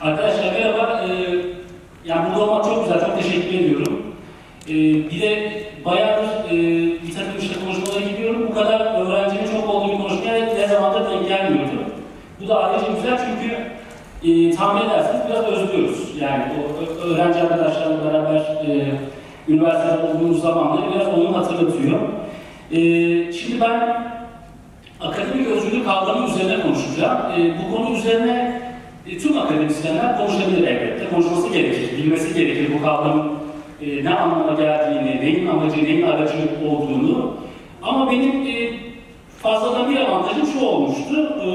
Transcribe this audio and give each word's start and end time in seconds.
Arkadaşlar 0.00 0.52
merhaba. 0.52 1.02
Ee, 1.08 1.36
yani 2.04 2.28
burada 2.28 2.44
olmak 2.44 2.64
çok 2.64 2.84
güzel. 2.84 3.00
Çok 3.00 3.22
teşekkür 3.22 3.58
ediyorum. 3.58 4.02
Ee, 4.68 4.72
bir 5.10 5.20
de 5.20 5.62
bayağıdır 5.84 6.28
e, 6.50 6.56
bir 7.02 7.14
takım 7.14 7.38
işte 7.40 7.54
konuşmalara 7.64 8.10
gidiyorum. 8.10 8.46
Bu 8.50 8.54
kadar 8.54 8.80
öğrencinin 8.80 9.50
çok 9.52 9.68
olduğu 9.68 9.92
bir 9.92 9.98
konuşmaya 9.98 10.54
ne 10.54 10.68
zamandır 10.68 11.10
denk 11.10 11.28
gelmiyordu. 11.28 11.84
Bu 12.40 12.48
da 12.48 12.64
ayrıca 12.64 12.92
güzel 12.92 13.18
çünkü 13.26 13.56
e, 14.24 14.56
tahmin 14.56 14.90
edersiniz 14.90 15.22
biraz 15.28 15.44
özlüyoruz. 15.44 16.20
Yani 16.20 16.44
o 16.58 17.04
öğrenci 17.06 17.40
arkadaşlarla 17.40 18.04
beraber 18.04 18.40
e, 18.40 18.92
üniversitede 19.48 20.02
olduğumuz 20.02 20.42
zamanları 20.42 20.94
biraz 20.94 21.08
onu 21.08 21.36
hatırlatıyor. 21.36 22.00
E, 22.72 22.78
şimdi 23.32 23.60
ben 23.60 24.02
akademik 25.00 25.46
özgürlük 25.46 25.84
kavramı 25.84 26.26
üzerine 26.28 26.62
konuşacağım. 26.62 27.18
E, 27.40 27.54
bu 27.58 27.76
konu 27.76 27.96
üzerine 27.96 28.59
e, 29.10 29.18
tüm 29.18 29.38
akademisyenler 29.38 30.18
konuşabilir 30.18 30.68
elbette. 30.68 31.10
Konuşması 31.10 31.52
gerekir, 31.52 31.98
bilmesi 31.98 32.34
gerekir 32.34 32.70
bu 32.78 32.82
kavramın 32.84 33.32
e, 33.82 34.04
ne 34.04 34.14
anlama 34.14 34.52
geldiğini, 34.52 35.20
neyin 35.20 35.46
amacı, 35.46 35.84
neyin 35.84 36.02
aracı 36.02 36.34
olduğunu. 36.68 37.34
Ama 37.82 38.10
benim 38.10 38.46
e, 38.46 38.72
fazladan 39.42 39.90
bir 39.90 39.96
avantajım 39.96 40.46
şu 40.46 40.66
olmuştu. 40.66 41.34
E, 41.42 41.46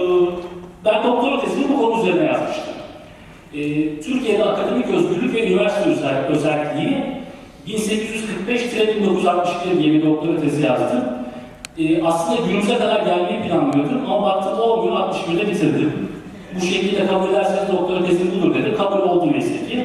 ben 0.86 1.04
doktora 1.04 1.41
tezimi 1.41 1.70
bu 1.70 1.77
konu 1.82 2.02
üzerine 2.02 2.26
yazmıştım. 2.26 2.73
E, 3.54 3.60
Türkiye'de 3.99 4.44
akademik 4.44 4.90
özgürlük 4.90 5.35
ve 5.35 5.48
üniversite 5.48 5.90
özel, 5.90 6.26
özelliği 6.26 6.98
1845-1961 7.68 9.80
diye 9.80 9.94
bir 9.94 10.05
doktora 10.05 10.41
tezi 10.41 10.66
yazdım. 10.66 11.04
E, 11.77 12.04
aslında 12.04 12.48
günümüze 12.48 12.77
kadar 12.77 13.05
gelmeyi 13.05 13.48
planlıyordum 13.48 14.12
ama 14.12 14.22
baktım 14.22 14.60
olmuyor, 14.60 14.96
61'de 14.96 15.51
bitirdim. 15.51 16.15
Bu 16.55 16.65
şekilde 16.65 17.07
kabul 17.07 17.29
ederseniz 17.29 17.71
doktora 17.71 18.05
tezim 18.05 18.31
budur 18.31 18.55
dedi. 18.55 18.75
Kabul 18.77 19.09
oldu 19.09 19.31
neyse 19.31 19.67
ki. 19.67 19.84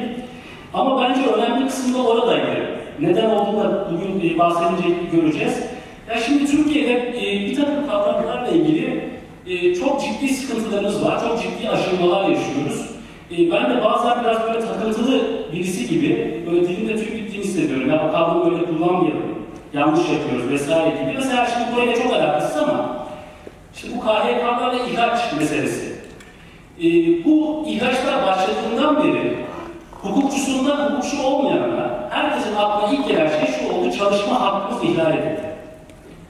Ama 0.73 1.01
bence 1.01 1.21
önemli 1.29 1.67
kısım 1.67 1.93
da 1.93 2.07
oradaydı. 2.07 2.81
Neden 2.99 3.29
olduğunu 3.29 3.63
da 3.63 3.87
bugün 3.91 4.29
e, 4.35 4.39
bahsedince 4.39 4.89
göreceğiz. 5.11 5.63
Ya 6.09 6.17
şimdi 6.17 6.51
Türkiye'de 6.51 6.93
e, 7.09 7.49
bir 7.49 7.55
takım 7.55 7.87
kavramlarla 7.89 8.47
ilgili 8.47 9.09
e, 9.47 9.75
çok 9.75 10.01
ciddi 10.01 10.33
sıkıntılarımız 10.33 11.05
var, 11.05 11.19
çok 11.19 11.41
ciddi 11.41 11.69
aşırmalar 11.69 12.29
yaşıyoruz. 12.29 12.91
Ben 13.31 13.69
de 13.69 13.83
bazen 13.83 14.23
biraz 14.23 14.43
böyle 14.43 14.59
takıntılı 14.59 15.21
birisi 15.53 15.87
gibi, 15.87 16.43
böyle 16.51 16.67
dilimde 16.67 16.95
tüy 16.95 17.13
bittiğini 17.13 17.45
hissediyorum. 17.45 17.89
Ya 17.89 18.05
bu 18.07 18.11
kavramı 18.11 18.51
böyle 18.51 18.65
kullanmayalım, 18.65 19.45
yanlış 19.73 20.01
yapıyoruz 20.09 20.49
vesaire 20.51 20.89
gibi. 20.89 21.13
Mesela 21.15 21.45
şimdi 21.45 21.75
burayla 21.75 22.03
çok 22.03 22.13
alakasız 22.13 22.63
ama, 22.63 23.05
şimdi 23.73 23.95
bu 23.97 23.99
KHK'larla 24.01 24.75
ihraç 24.89 25.33
meselesi. 25.39 25.90
E, 26.81 26.85
bu 27.25 27.63
ihraçlar 27.67 28.27
başladığından 28.27 29.03
beri 29.03 29.37
hukukçusundan 30.01 30.77
hukukçu 30.77 31.23
olmayanlar, 31.23 31.89
herkesin 32.09 32.55
aklına 32.55 32.93
ilk 32.93 33.07
gelen 33.07 33.29
şey 33.29 33.55
şu 33.55 33.73
oldu, 33.73 33.91
çalışma 33.97 34.41
hakkımız 34.41 34.83
ihlal 34.83 35.13
edildi. 35.13 35.51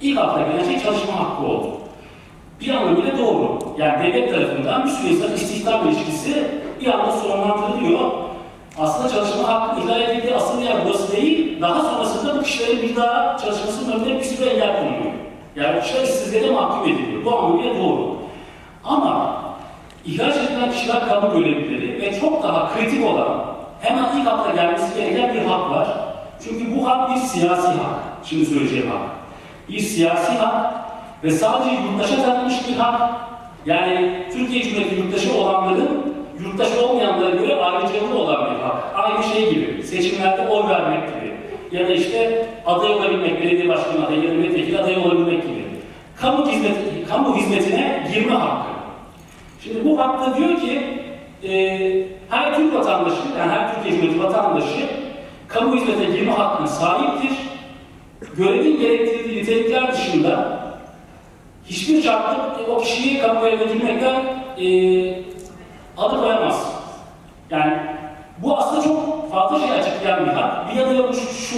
İlk 0.02 0.18
akla 0.18 0.42
gelen 0.42 0.64
şey 0.64 0.84
çalışma 0.84 1.20
hakkı 1.20 1.44
oldu. 1.44 1.68
Bir 2.62 2.70
anlamıyla 2.70 3.18
doğru. 3.18 3.60
Yani 3.78 4.04
devlet 4.04 4.34
tarafından 4.34 4.86
bir 4.86 5.10
insan 5.10 5.34
istihdam 5.34 5.88
ilişkisi 5.88 6.48
bir 6.82 6.88
anda 6.88 7.12
sonlandırılıyor. 7.12 8.12
Aslında 8.80 9.10
çalışma 9.10 9.48
hakkı 9.48 9.82
ihlal 9.82 10.02
edildiği 10.02 10.36
asıl 10.36 10.62
yer 10.62 10.76
burası 10.86 11.12
değil, 11.12 11.62
daha 11.62 11.82
sonrasında 11.82 12.40
bu 12.40 12.44
kişilerin 12.44 12.82
bir 12.82 12.96
daha 12.96 13.38
çalışmasının 13.38 14.00
önüne 14.00 14.20
bir 14.20 14.24
sürü 14.24 14.50
engel 14.50 14.78
konuluyor. 14.78 15.12
Yani 15.56 15.78
bu 15.78 15.82
kişiler 15.82 16.04
işsizliğe 16.04 16.52
mahkum 16.52 16.94
ediliyor. 16.94 17.26
Bu 17.26 17.38
anlamıyla 17.38 17.74
doğru. 17.76 18.16
Ama 18.84 19.31
ihraç 20.06 20.36
edilen 20.38 20.72
kişiler 20.72 21.08
kamu 21.10 21.34
görevlileri 21.34 22.02
ve 22.02 22.20
çok 22.20 22.44
daha 22.44 22.74
kritik 22.74 23.06
olan, 23.06 23.46
hemen 23.82 24.18
ilk 24.18 24.28
akla 24.28 24.56
gelmesi 24.56 24.96
gereken 24.96 25.34
bir 25.34 25.42
hak 25.42 25.72
var. 25.72 25.88
Çünkü 26.44 26.78
bu 26.78 26.90
hak 26.90 27.10
bir 27.10 27.16
siyasi 27.16 27.68
hak. 27.68 28.00
Şimdi 28.24 28.46
söyleyeceğim 28.46 28.90
hak. 28.90 29.10
Bir 29.70 29.80
siyasi 29.80 30.32
hak 30.32 30.74
ve 31.24 31.32
sadece 31.32 31.70
yurttaşa 31.76 32.24
tanınmış 32.24 32.70
bir 32.70 32.76
hak. 32.76 33.12
Yani 33.66 34.26
Türkiye 34.34 34.64
Cumhuriyeti 34.64 34.96
yurttaşı 34.96 35.38
olanların 35.38 36.16
yurttaş 36.40 36.78
olmayanlara 36.78 37.30
göre 37.30 37.56
ayrıcalığı 37.56 38.18
olan 38.18 38.56
bir 38.56 38.60
hak. 38.60 38.76
Aynı 38.96 39.24
şey 39.24 39.54
gibi. 39.54 39.84
Seçimlerde 39.84 40.48
oy 40.48 40.70
vermek 40.70 41.08
gibi. 41.08 41.32
Ya 41.72 41.88
da 41.88 41.94
işte 41.94 42.46
aday 42.66 42.94
olabilmek, 42.94 43.42
belediye 43.42 43.70
başkanı 43.70 44.08
adayı 44.08 44.24
ya 44.24 44.30
da 44.30 44.34
milletvekili 44.34 44.80
adayı 44.80 45.00
olabilmek 45.00 45.44
gibi. 45.44 45.66
Kamu, 46.22 46.48
hizmet, 46.48 46.76
kamu 47.10 47.36
hizmetine 47.36 48.08
girme 48.14 48.34
hakkı. 48.34 48.81
Şimdi 49.64 49.86
bu 49.86 50.00
hakta 50.00 50.38
diyor 50.38 50.56
ki 50.60 50.82
e, 51.44 51.54
her 52.30 52.56
Türk 52.56 52.74
vatandaşı, 52.76 53.22
yani 53.40 53.52
her 53.52 53.76
Türkiye 53.76 53.94
Cumhuriyeti 53.94 54.24
vatandaşı 54.24 54.90
kamu 55.48 55.76
hizmetine 55.76 56.16
girme 56.16 56.32
hakkına 56.32 56.68
sahiptir. 56.68 57.38
Görevin 58.38 58.80
gerektirdiği 58.80 59.42
nitelikler 59.42 59.94
dışında 59.94 60.60
hiçbir 61.66 62.02
şartla 62.02 62.58
o 62.70 62.78
kişiyi 62.78 63.22
kamuya 63.22 63.56
götürmekten 63.56 64.16
e, 64.58 64.68
alıkoyamaz. 65.98 66.74
Yani 67.50 67.74
bu 68.38 68.58
aslında 68.58 68.82
çok 68.84 69.32
fazla 69.32 69.60
şey 69.60 69.72
açıklayan 69.72 70.26
bir 70.26 70.32
hak. 70.32 70.76
Bir 70.76 71.10
bu 71.10 71.14
şu, 71.14 71.34
şu 71.34 71.58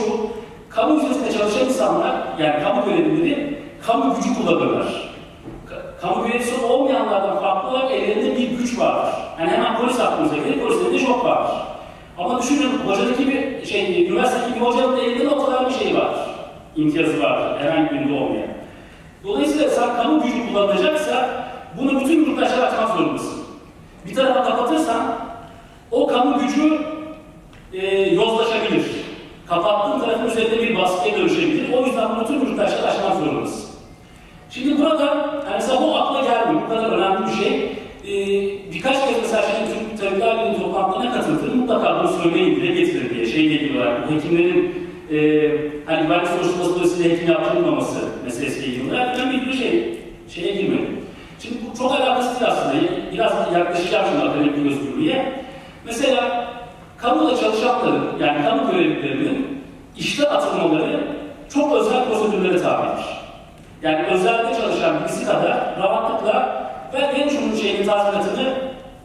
kamu 0.70 1.00
hizmetinde 1.00 1.32
çalışan 1.38 1.66
insanlar, 1.66 2.16
yani 2.40 2.64
kamu 2.64 2.86
görevlileri 2.86 3.60
kamu 3.88 4.16
gücü 4.16 4.36
kullanırlar. 4.36 5.13
Ka- 6.04 6.10
Kamu 6.14 6.28
görevlisi 6.28 6.66
olmayanlardan 6.66 7.40
farklı 7.42 7.70
olarak 7.70 7.92
ellerinde 7.92 8.38
bir 8.38 8.50
güç 8.50 8.80
vardır. 8.80 9.14
Yani 9.40 9.52
hemen 9.52 9.78
polis 9.78 10.00
aklımıza 10.00 10.36
gelir, 10.38 10.60
polislerinde 10.60 11.00
çok 11.00 11.26
vardır. 11.26 11.56
Ama 12.18 12.42
düşünün, 12.42 12.72
hocadaki 12.88 13.28
bir 13.28 13.66
şey, 13.66 14.08
üniversitedeki 14.08 14.56
bir 14.56 14.66
hocanın 14.66 14.98
elinde 15.00 15.30
o 15.30 15.46
kadar 15.46 15.70
bir 15.70 15.74
şey 15.74 15.96
vardır. 15.96 16.20
İmtiyazı 16.76 17.24
vardır, 17.24 17.60
herhangi 17.66 17.92
birinde 17.92 18.14
olmayan. 18.14 18.48
Dolayısıyla 19.24 19.70
sen 19.70 19.96
kamu 19.96 20.22
gücü 20.24 20.48
kullanacaksa 20.48 21.30
bunu 21.78 22.00
bütün 22.00 22.26
yurttaşlara 22.26 22.66
açmak 22.68 22.98
zorundasın. 22.98 23.44
Bir 24.06 24.16
tarafa 24.16 24.44
kapatırsan 24.44 25.02
o 25.92 26.08
kamu 26.08 26.40
gücü 26.40 26.82
e, 27.74 27.88
yozlaşabilir. 28.02 28.86
Kapattığın 29.48 30.00
tarafın 30.00 30.26
üzerinde 30.28 30.62
bir 30.62 30.78
baskıya 30.78 31.18
dönüşebilir. 31.18 31.74
O 31.74 31.86
yüzden 31.86 32.10
bunu 32.16 32.28
tüm 32.28 32.50
yurttaşlara 32.50 32.92
açmak 32.92 33.16
zorundasın. 33.16 33.63
Şimdi 34.54 34.82
burada 34.82 35.06
yani 35.06 35.54
mesela 35.54 35.82
bu 35.82 35.96
akla 35.96 36.22
gelmiyor. 36.22 36.62
Bu 36.66 36.70
kadar 36.70 36.92
önemli 36.92 37.28
bir 37.28 37.44
şey. 37.44 37.72
Ee, 38.04 38.74
birkaç 38.74 39.08
kez 39.08 39.22
mesela 39.22 39.44
şimdi 39.44 39.74
Türk 39.74 40.00
Tabipler 40.00 40.38
Birliği 40.38 40.62
toplantılarına 40.62 41.14
katıldım. 41.14 41.58
Mutlaka 41.58 42.00
bunu 42.00 42.22
söyleyin, 42.22 42.56
dile 42.56 42.82
getirin 42.82 43.16
diye 43.16 43.26
şeyle 43.26 43.54
ilgili 43.54 43.78
olarak. 43.78 44.10
Bu 44.10 44.16
hekimlerin 44.16 44.90
e, 45.12 45.18
hani 45.86 46.04
güvenlik 46.04 46.28
soruşturması 46.28 46.76
dolayısıyla 46.76 47.16
hekim 47.16 47.28
yaptırılmaması 47.28 48.00
meselesiyle 48.26 48.68
ilgili 48.68 48.92
olarak 48.92 49.18
ben 49.18 49.48
bir 49.48 49.54
şey 49.54 50.00
şeye 50.30 50.52
girmedim. 50.62 51.00
Şimdi 51.40 51.56
bu 51.72 51.78
çok 51.78 51.92
alakasız 51.92 52.42
aslında. 52.42 52.76
Biraz 53.14 53.34
yaklaşacağım 53.54 54.06
şimdi 54.12 54.30
akademik 54.30 54.72
özgürlüğe. 54.72 55.34
Mesela 55.86 56.48
kamuda 56.98 57.38
çalışanların, 57.38 58.04
yani 58.22 58.44
kamu 58.46 58.72
görevlilerinin 58.72 59.64
işte 59.98 60.30
atılmaları 60.30 61.00
çok 61.54 61.74
özel 61.74 62.06
prosedürlere 62.06 62.62
tabidir. 62.62 63.06
Yani 63.84 64.06
özelde 64.08 64.56
çalışan 64.62 65.00
birisi 65.00 65.26
kadar 65.26 65.76
rahatlıkla 65.80 66.64
ben 66.94 67.16
en 67.16 67.30
şunun 67.30 67.56
şeyini 67.56 67.86
tazminatını 67.86 68.54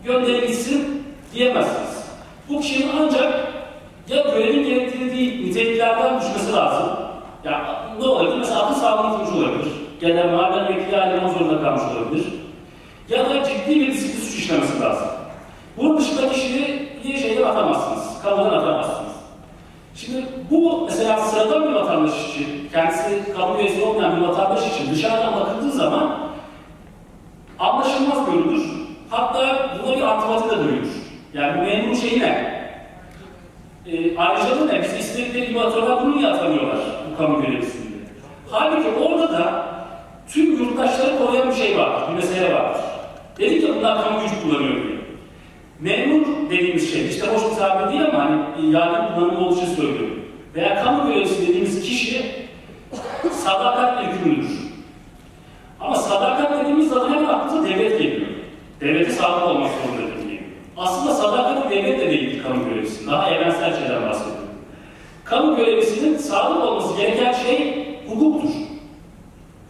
gönderin 0.05 0.47
gitsin 0.47 1.05
diyemezsiniz. 1.34 2.05
Bu 2.49 2.61
kişinin 2.61 2.91
ancak 3.00 3.33
ya 4.09 4.22
görevin 4.22 4.65
gerektirdiği 4.65 5.47
niteliklerden 5.47 6.21
düşmesi 6.21 6.53
lazım. 6.53 6.88
Ya 7.44 7.84
ne 8.00 8.06
olabilir? 8.06 8.38
Mesela 8.38 8.62
akıl 8.62 8.75
sağlığını 8.75 9.17
kurmuş 9.17 9.44
olabilir. 9.44 9.73
Da 10.03 10.37
maden 10.37 10.73
emekli 10.73 10.97
ayrılma 10.97 11.29
zorunda 11.29 11.62
kalmış 11.62 11.82
olabilir. 11.97 12.25
Ya 13.08 13.31
da 13.31 13.44
ciddi 13.44 13.81
bir 13.81 13.93
disiplin 13.93 14.20
suç 14.20 14.38
işlemesi 14.38 14.81
lazım. 14.81 15.08
Bunun 15.76 15.99
dışında 15.99 16.29
kişiyi 16.29 16.88
diye 17.03 17.19
şeyden 17.19 17.43
atamazsınız. 17.43 18.23
Kamudan 18.23 18.58
atamazsınız. 18.58 19.07
Şimdi 20.00 20.25
bu 20.50 20.85
mesela 20.85 21.19
sıradan 21.19 21.69
bir 21.69 21.73
vatandaş 21.73 22.31
için, 22.31 22.69
kendisi 22.73 23.33
kamu 23.37 23.59
üyesi 23.59 23.83
olmayan 23.83 24.17
bir 24.17 24.27
vatandaş 24.27 24.75
için 24.75 24.95
dışarıdan 24.95 25.41
bakıldığı 25.41 25.71
zaman 25.71 26.19
anlaşılmaz 27.59 28.27
görülür. 28.27 28.62
Hatta 29.11 29.69
buna 29.85 29.97
bir 29.97 30.03
antipati 30.03 30.50
de 30.50 30.65
duyulur. 30.65 30.89
Yani 31.35 31.61
bu 31.61 31.62
memurun 31.62 31.95
şeyi 31.95 32.21
ne? 32.21 32.59
E, 33.87 34.19
ayrıca 34.19 34.65
ne? 34.65 34.83
Biz 34.83 34.93
istedikleri 34.93 35.49
gibi 35.49 35.61
atıyorlar, 35.61 36.03
bunu 36.05 36.17
niye 36.17 36.29
atamıyorlar 36.29 36.79
bu 37.12 37.19
kamu 37.19 37.43
görevlisinde? 37.43 37.97
Halbuki 38.51 38.89
orada 38.89 39.33
da 39.33 39.67
tüm 40.29 40.59
yurttaşları 40.59 41.19
koruyan 41.19 41.49
bir 41.49 41.55
şey 41.55 41.79
vardır, 41.79 42.09
bir 42.11 42.15
mesele 42.15 42.55
vardır. 42.55 42.81
Dedik 43.39 43.62
ya 43.62 43.77
bunlar 43.77 44.05
kamu 44.05 44.21
gücü 44.21 44.43
kullanıyor 44.43 44.75
diye. 44.75 44.99
Memur 45.81 46.27
dediğimiz 46.50 46.93
şey, 46.93 47.09
işte 47.09 47.27
hoş 47.27 47.50
bir 47.50 47.56
tabir 47.56 47.93
değil 47.93 48.05
ama 48.05 48.25
hani 48.25 48.71
yargı 48.71 49.15
kullanımı 49.15 49.47
olduğu 49.47 49.56
için 49.56 49.75
söylüyorum. 49.75 50.25
Veya 50.55 50.85
kamu 50.85 51.09
görevlisi 51.09 51.49
dediğimiz 51.49 51.83
kişi 51.83 52.27
sadakatle 53.33 54.11
yükümlüdür. 54.12 54.59
Ama 55.81 55.95
sadakat 55.95 56.61
dediğimiz 56.61 56.89
zaman 56.89 57.15
hemen 57.15 57.25
aklımıza 57.25 57.69
devlet 57.69 57.99
geliyor. 57.99 58.27
Devlete 58.81 59.12
sadık 59.12 59.47
olmak 59.47 59.71
zorundadır 59.71 60.29
diye. 60.29 60.41
aslında 60.77 61.15
sadakat 61.15 61.71
devlet 61.71 62.00
de 62.00 62.11
değil 62.11 62.43
kamu 62.43 62.69
görevlisi. 62.69 63.06
Daha 63.06 63.31
evrensel 63.31 63.79
şeyden 63.79 64.03
bahsediyorum. 64.03 64.49
Kamu 65.25 65.56
görevlisinin 65.56 66.17
sadık 66.17 66.65
olması 66.65 66.97
gereken 66.97 67.33
şey 67.33 67.87
hukuktur. 68.09 68.51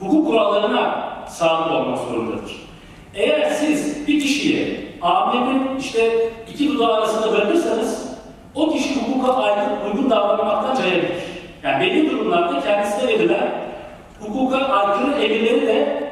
Hukuk 0.01 0.27
kurallarına 0.27 1.09
sadık 1.29 1.73
olmak 1.73 1.99
zorundadır. 1.99 2.69
Eğer 3.15 3.51
siz 3.51 4.09
bir 4.09 4.21
kişiyi 4.21 4.88
amirin 5.03 5.79
işte 5.79 6.31
iki 6.53 6.69
dudağı 6.69 6.95
arasında 6.95 7.33
bırakırsanız 7.33 8.09
o 8.55 8.73
kişi 8.73 8.95
hukuka 9.01 9.33
aykırı 9.33 9.75
uygun 9.87 10.11
davranmaktan 10.11 10.83
cayabilir. 10.83 11.13
Yani 11.63 11.81
belli 11.87 12.11
durumlarda 12.11 12.61
kendisine 12.61 13.09
verilen 13.09 13.51
hukuka 14.21 14.57
aykırı 14.57 15.23
emirleri 15.23 15.67
de 15.67 16.09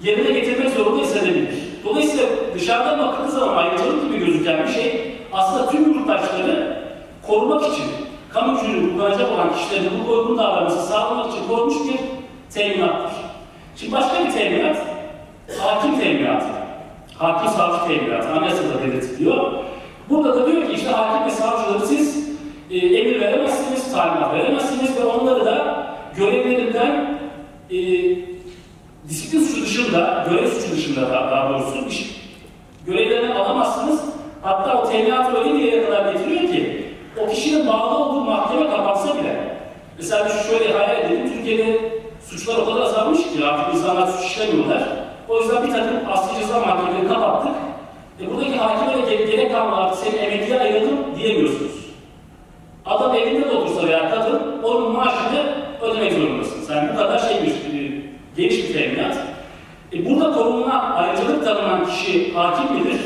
yerine 0.00 0.40
getirmek 0.40 0.70
zorunda 0.70 1.02
hissedebilir. 1.02 1.54
Dolayısıyla 1.84 2.26
dışarıdan 2.54 2.98
bakıldığı 2.98 3.30
zaman 3.30 3.56
ayrıcalık 3.56 4.02
gibi 4.02 4.26
gözüken 4.26 4.66
bir 4.66 4.72
şey 4.72 5.16
aslında 5.32 5.70
tüm 5.70 5.94
yurttaşları 5.94 6.82
korumak 7.26 7.62
için 7.62 7.84
kamu 8.32 8.60
gücünü 8.60 8.92
kullanacak 8.92 9.32
olan 9.32 9.52
kişilerin 9.54 9.90
bu 10.06 10.12
uygun 10.12 10.38
davranması 10.38 10.88
sağlamak 10.88 11.32
için 11.32 11.48
korunmuş 11.48 11.76
bir 11.88 12.00
teminattır. 12.54 13.16
Şimdi 13.76 13.92
başka 13.92 14.24
bir 14.24 14.32
teminat, 14.32 14.76
hakim 15.60 16.00
teminatı. 16.00 16.65
Hakim 17.18 17.48
savcı 17.48 17.86
teminatı, 17.86 18.28
anayasada 18.28 18.82
belirtiliyor. 18.86 19.52
Burada 20.10 20.34
da 20.34 20.46
diyor 20.46 20.66
ki 20.66 20.72
işte 20.72 20.90
hakim 20.90 21.26
ve 21.26 21.30
savcıları 21.30 21.86
siz 21.86 22.28
e, 22.70 22.76
emir 22.76 23.20
veremezsiniz, 23.20 23.92
talimat 23.92 24.34
veremezsiniz 24.34 24.96
ve 24.96 25.04
onları 25.04 25.44
da 25.44 25.86
görevlerinden 26.16 27.18
e, 27.70 27.76
disiplin 29.08 29.40
suçu 29.40 29.62
dışında, 29.62 30.26
görev 30.30 30.48
suçu 30.48 30.72
dışında 30.72 31.10
daha, 31.10 31.30
daha 31.30 31.48
doğrusu 31.48 31.88
iş, 31.88 32.22
görevlerini 32.86 33.34
alamazsınız. 33.34 34.00
Hatta 34.42 34.82
o 34.82 34.90
teminatı 34.90 35.38
öyle 35.38 35.54
bir 35.54 35.58
yere 35.58 35.86
kadar 35.86 36.12
getiriyor 36.12 36.40
ki 36.40 36.86
o 37.18 37.30
kişinin 37.30 37.66
bağlı 37.66 37.98
olduğu 37.98 38.20
mahkeme 38.20 38.70
kapansa 38.70 39.18
bile 39.18 39.58
mesela 39.98 40.28
şöyle 40.28 40.72
hayal 40.72 41.04
edelim, 41.04 41.32
Türkiye'de 41.32 41.80
suçlar 42.24 42.56
o 42.56 42.64
kadar 42.64 42.80
azalmış 42.80 43.18
ki 43.18 43.44
artık 43.44 43.74
insanlar 43.74 44.06
suç 44.06 44.26
işlemiyorlar. 44.26 45.05
O 45.28 45.40
yüzden 45.40 45.66
bir 45.66 45.72
takım 45.72 45.96
asli 46.12 46.40
ceza 46.40 46.62
kapattık. 47.08 47.52
E 48.20 48.30
buradaki 48.30 48.56
hakime 48.56 49.06
de 49.06 49.16
gerek 49.16 49.52
kalmadı 49.52 49.80
artık 49.80 49.98
seni 49.98 50.16
emekliye 50.16 50.60
ayıralım 50.60 50.98
diyemiyorsunuz. 51.16 51.72
Adam 52.86 53.14
evinde 53.14 53.50
de 53.50 53.56
otursa 53.56 53.86
veya 53.86 54.10
kadın 54.10 54.62
onun 54.62 54.92
maaşını 54.92 55.54
ödemek 55.82 56.12
zorundasınız. 56.12 56.70
Yani 56.70 56.88
bu 56.92 56.96
kadar 56.96 57.18
şeymiş, 57.18 57.52
geniş 58.36 58.68
bir 58.68 58.72
teminat. 58.72 59.16
E 59.92 60.10
burada 60.10 60.32
korunma, 60.32 60.72
ayrıcalık 60.72 61.44
tanınan 61.44 61.86
kişi 61.86 62.34
hakim 62.34 62.76
midir? 62.76 63.00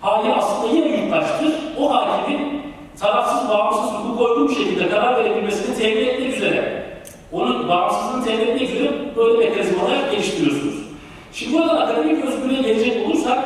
Hali 0.00 0.32
aslında 0.32 0.74
yine 0.74 1.02
yurttaştır. 1.02 1.52
O 1.78 1.94
hakimin 1.94 2.62
tarafsız, 3.00 3.48
bağımsız, 3.48 3.92
hukuk 3.92 4.20
uygun 4.20 4.48
bir 4.48 4.54
şekilde 4.54 4.88
karar 4.88 5.24
verebilmesini 5.24 5.76
temin 5.76 6.06
etmek 6.06 6.36
üzere, 6.36 6.86
onun 7.32 7.68
bağımsızlığını 7.68 8.24
temin 8.24 8.46
etmek 8.46 8.70
üzere 8.70 8.90
böyle 9.16 9.38
mekanizmalar 9.38 10.10
geliştiriyorsunuz. 10.10 10.81
Şimdi 11.32 11.52
buradan 11.52 11.76
akademik 11.76 12.24
özgürlüğe 12.24 12.62
gelecek 12.62 13.06
olursak, 13.06 13.38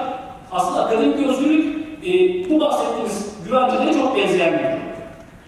aslında 0.53 0.85
akademik 0.85 1.27
özgürlük 1.27 1.77
e, 2.07 2.11
bu 2.51 2.61
bahsettiğimiz 2.61 3.37
güvencede 3.45 3.93
çok 3.93 4.17
benzeyen 4.17 4.53
bir 4.53 4.59
durum. 4.59 4.81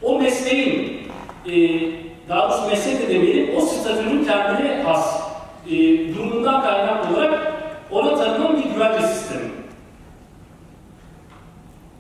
O 0.03 0.21
mesleğin, 0.21 1.01
e, 1.47 1.81
daha 2.29 2.51
doğrusu 2.51 2.69
meslek 2.69 3.03
de 3.03 3.15
demeyelim, 3.15 3.57
o 3.57 3.61
statünün 3.61 4.25
kendine 4.25 4.83
has 4.83 5.23
e, 5.71 5.75
durumundan 6.15 6.63
kaynaklı 6.63 7.17
olarak 7.17 7.53
ona 7.91 8.15
tanınan 8.15 8.57
bir 8.57 8.75
güvence 8.75 9.07
sistemi. 9.07 9.49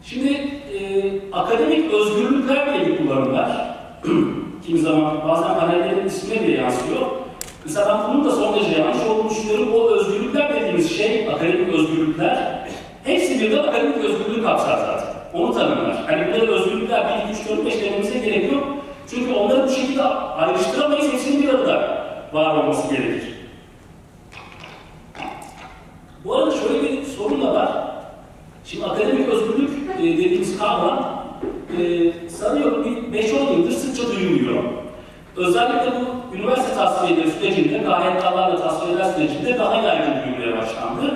Şimdi 0.02 0.32
e, 0.78 1.12
akademik 1.32 1.94
özgürlüklerle 1.94 2.82
ilgili 2.82 2.98
kullanımlar, 2.98 3.76
kimi 4.66 4.78
zaman 4.78 5.28
bazen 5.28 5.58
panellerin 5.58 6.06
ismine 6.06 6.42
bile 6.42 6.60
yansıyor. 6.60 7.17
Mesela 7.68 7.88
ben 7.88 8.14
bunun 8.14 8.24
da 8.24 8.30
son 8.30 8.54
derece 8.54 8.80
yanlış 8.80 9.06
olduğunu 9.06 9.30
düşünüyorum. 9.30 9.74
O 9.74 9.90
özgürlükler 9.90 10.54
dediğimiz 10.54 10.96
şey, 10.96 11.28
akademik 11.28 11.74
özgürlükler, 11.74 12.68
hepsi 13.04 13.40
birden 13.40 13.58
akademik 13.58 14.04
özgürlüğü 14.04 14.42
kapsar 14.42 14.78
zaten. 14.78 15.08
Onu 15.34 15.54
tanımlar. 15.54 15.96
Hani 16.06 16.26
bunları 16.26 16.52
özgürlükler 16.52 17.26
1, 17.28 17.32
2, 17.34 17.42
3, 17.42 17.48
4, 17.48 17.66
5 17.66 17.82
dememize 17.82 18.18
gerek 18.18 18.52
yok. 18.52 18.64
Çünkü 19.10 19.34
onları 19.34 19.68
bu 19.68 19.72
şekilde 19.72 20.02
ayrıştıramayız, 20.02 21.12
hepsinin 21.12 21.42
bir 21.42 21.48
arada 21.48 22.04
var 22.32 22.56
olması 22.56 22.94
gerekir. 22.94 23.34
Bu 26.24 26.36
arada 26.36 26.50
şöyle 26.50 26.82
bir 26.82 27.04
sorun 27.04 27.42
da 27.42 27.54
var. 27.54 27.70
Şimdi 28.64 28.86
akademik 28.86 29.28
özgürlük 29.28 29.70
e, 29.98 30.02
dediğimiz 30.02 30.58
kavram 30.58 31.24
e, 31.78 32.12
sanıyorum 32.28 32.84
bir 32.84 33.18
5-10 33.18 33.52
yıldır 33.52 33.70
sıkça 33.70 34.02
duyuluyor. 34.16 34.62
Özellikle 35.36 35.92
bu 36.00 36.17
üniversite 36.34 36.74
tasfiyeleri 36.74 37.30
sürecinde, 37.30 37.78
KHK'larla 37.78 38.56
tasfiyeler 38.56 39.04
sürecinde 39.04 39.58
daha 39.58 39.82
yaygın 39.82 40.14
duyulmaya 40.24 40.62
başlandı. 40.62 41.14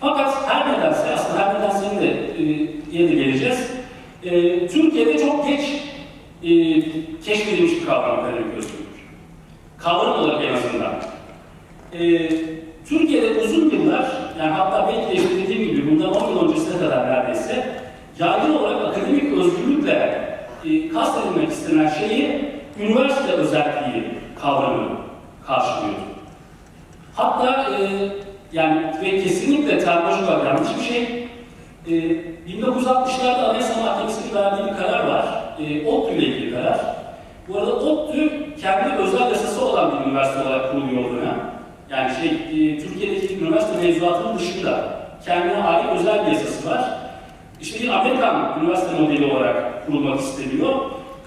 Fakat 0.00 0.48
her 0.48 0.72
nedense, 0.72 1.14
aslında 1.14 1.40
her 1.40 1.54
nedense 1.54 2.00
de 2.00 2.08
e, 2.10 2.46
diye 2.92 3.08
de 3.08 3.14
geleceğiz. 3.14 3.70
E, 4.22 4.66
Türkiye'de 4.68 5.18
çok 5.18 5.48
geç 5.48 5.60
e, 6.42 6.50
keşfedilmiş 7.24 7.72
bir 7.80 7.86
kavram 7.86 8.18
akademik 8.18 8.58
özgürlük. 8.58 8.86
Kavram 9.78 10.20
olarak 10.20 10.44
en 10.44 10.54
azından. 10.54 10.94
E, 11.92 12.30
Türkiye'de 12.88 13.40
uzun 13.40 13.70
yıllar, 13.70 14.12
yani 14.38 14.50
hatta 14.50 14.88
belki 14.88 15.22
de 15.22 15.42
dediğim 15.42 15.62
gibi 15.62 15.90
bundan 15.90 16.14
10 16.14 16.30
yıl 16.30 16.48
öncesine 16.48 16.78
kadar 16.78 17.06
neredeyse, 17.06 17.66
yaygın 18.18 18.54
olarak 18.54 18.86
akademik 18.86 19.38
özgürlükle 19.38 20.28
e, 20.64 20.88
kastedilmek 20.88 21.48
istenen 21.48 21.88
şeyi 21.88 22.50
üniversite 22.80 23.32
özelliği 23.32 24.15
kavramı 24.46 24.88
karşılıyordu. 25.46 26.00
Hatta 27.14 27.66
e, 27.70 28.08
yani 28.52 28.94
ve 29.02 29.22
kesinlikle 29.22 29.78
terminolojik 29.78 30.28
olarak 30.28 30.44
yanlış 30.44 30.68
bir 30.78 30.84
şey. 30.84 31.02
E, 31.86 31.92
1960'larda 32.48 33.44
Anayasa 33.44 33.80
Mahkemesi'nin 33.80 34.34
verdiği 34.34 34.66
bir 34.66 34.76
karar 34.76 35.08
var. 35.08 35.26
E, 35.58 35.86
ODTÜ 35.86 36.12
ile 36.12 36.26
ilgili 36.26 36.54
karar. 36.54 36.80
Bu 37.48 37.58
arada 37.58 37.72
ODTÜ 37.72 38.54
kendi 38.60 38.94
özel 38.94 39.30
yasası 39.30 39.64
olan 39.64 39.92
bir 39.92 40.06
üniversite 40.06 40.42
olarak 40.42 40.72
kuruluyor 40.72 41.04
o 41.04 41.16
dönem. 41.16 41.40
Yani 41.90 42.12
şey, 42.14 42.28
e, 42.28 42.78
Türkiye'deki 42.78 43.38
üniversite 43.38 43.82
mevzuatının 43.82 44.38
dışında 44.38 44.84
kendine 45.24 45.62
ait 45.62 46.00
özel 46.00 46.26
bir 46.26 46.32
yasası 46.32 46.70
var. 46.70 46.84
İşte 47.60 47.82
bir 47.82 47.88
Amerikan 47.88 48.60
üniversite 48.60 49.00
modeli 49.00 49.32
olarak 49.32 49.86
kurulmak 49.86 50.20
isteniyor. 50.20 50.74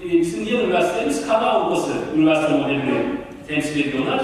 E, 0.04 0.12
bizim 0.12 0.46
diğer 0.46 0.64
üniversitelerimiz 0.64 1.28
Kanada 1.28 1.52
Avrupası 1.52 1.92
üniversite 2.16 2.54
modelini 2.54 3.04
temsil 3.48 3.88
ediyorlar. 3.88 4.22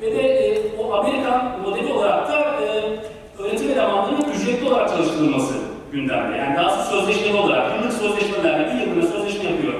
Ve 0.00 0.12
de 0.16 0.22
e, 0.22 0.58
o 0.78 0.92
Amerikan 0.92 1.60
modeli 1.60 1.92
olarak 1.92 2.28
da 2.28 2.38
e, 2.38 2.82
öğretim 3.42 3.70
elemanlarının 3.70 4.32
ücretli 4.32 4.68
olarak 4.68 4.88
çalıştırılması 4.88 5.54
gündemde. 5.92 6.36
Yani 6.36 6.56
daha 6.56 6.70
sonra 6.70 6.84
sözleşmeli 6.84 7.36
olarak, 7.36 7.80
yıllık 7.80 7.92
sözleşmelerle 7.92 8.74
bir 8.74 8.80
yılına 8.80 9.06
sözleşme 9.06 9.50
yapıyor 9.50 9.74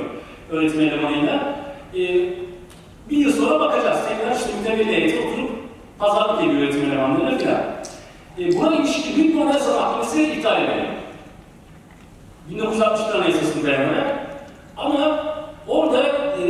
öğretim 0.51 0.81
elemanıyla. 0.81 1.55
E, 1.95 1.99
bir 3.11 3.17
yıl 3.17 3.33
sonra 3.33 3.61
bakacağız. 3.61 3.99
Tekrar 4.09 4.37
işte 4.37 4.51
mütevelli 4.59 4.97
heyeti 4.97 5.29
oturup 5.29 5.51
pazarlık 5.99 6.45
ediyor 6.45 6.63
öğretim 6.63 6.91
elemanlarıyla 6.91 7.39
filan. 7.39 7.63
E, 8.39 8.59
buna 8.59 8.77
ilişkin 8.77 9.17
büyük 9.17 9.41
anayasa 9.41 9.81
mahkemesi 9.81 10.33
iptal 10.33 10.63
ediliyor. 10.63 10.87
1960 12.51 13.15
Anayasası'nı 13.15 13.67
dayanarak. 13.67 14.27
Ama 14.77 15.32
orada 15.69 16.03
e, 16.03 16.43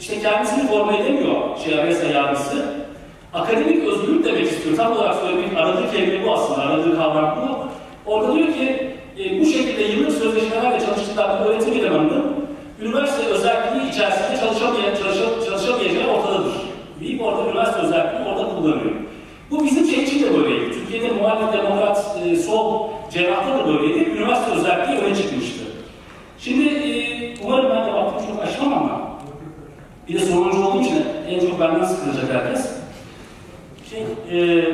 işte 0.00 0.20
kendisini 0.22 0.68
forme 0.68 0.96
edemiyor 0.98 1.38
anayasa 1.88 2.06
yargısı. 2.06 2.64
Akademik 3.34 3.84
özgürlük 3.84 4.24
demek 4.24 4.44
istiyor. 4.44 4.76
Tam 4.76 4.92
olarak 4.92 5.14
söylemek 5.14 5.56
aradığı 5.56 5.90
kelime 5.90 6.26
bu 6.26 6.32
aslında, 6.32 6.62
aradığı 6.62 6.96
kavram 6.96 7.38
bu. 7.42 7.58
Orada 8.10 8.34
diyor 8.34 8.46
ki 8.46 8.90
e, 9.18 9.40
bu 9.40 9.44
şekilde 9.44 9.82
yıllık 9.82 10.12
sözleşmelerle 10.12 10.86
çalıştıkları 10.86 11.44
öğretim 11.44 11.74
elemanının 11.74 12.48
üniversite 12.82 13.26
özelliği 13.26 13.90
içerisinde 13.90 14.40
çalışamay 14.40 14.82
çalışa 15.02 15.44
çalışamayacağı 15.44 16.06
ortadadır. 16.14 16.52
Deyip 17.00 17.22
orada 17.22 17.50
üniversite 17.50 17.80
özelliğini 17.80 18.28
orada 18.28 18.48
kullanıyor. 18.48 18.92
Bu 19.50 19.64
bizim 19.64 19.86
şey 19.86 20.04
için 20.04 20.22
de 20.22 20.34
böyleydi. 20.34 20.72
Türkiye'de 20.72 21.10
muhalif 21.10 21.52
demokrat 21.52 22.18
e, 22.24 22.36
sol 22.36 22.88
cerrahta 23.10 23.58
da 23.58 23.68
böyleydi. 23.68 24.10
Üniversite 24.10 24.50
özelliği 24.50 24.98
öne 24.98 25.14
çıkmıştı. 25.14 25.64
Şimdi 26.38 26.68
e, 26.68 27.34
umarım 27.44 27.70
ben 27.70 27.86
de 27.86 27.92
vaktimi 27.92 28.32
çok 28.32 28.42
aşmam 28.42 28.72
ama 28.72 29.08
bir 30.08 30.14
de 30.14 30.18
sonuncu 30.18 30.64
olduğum 30.64 30.80
için 30.80 31.04
en 31.28 31.40
çok 31.40 31.60
benden 31.60 31.84
sıkılacak 31.84 32.32
herkes. 32.32 32.78
Şey, 33.90 34.02
e, 34.30 34.64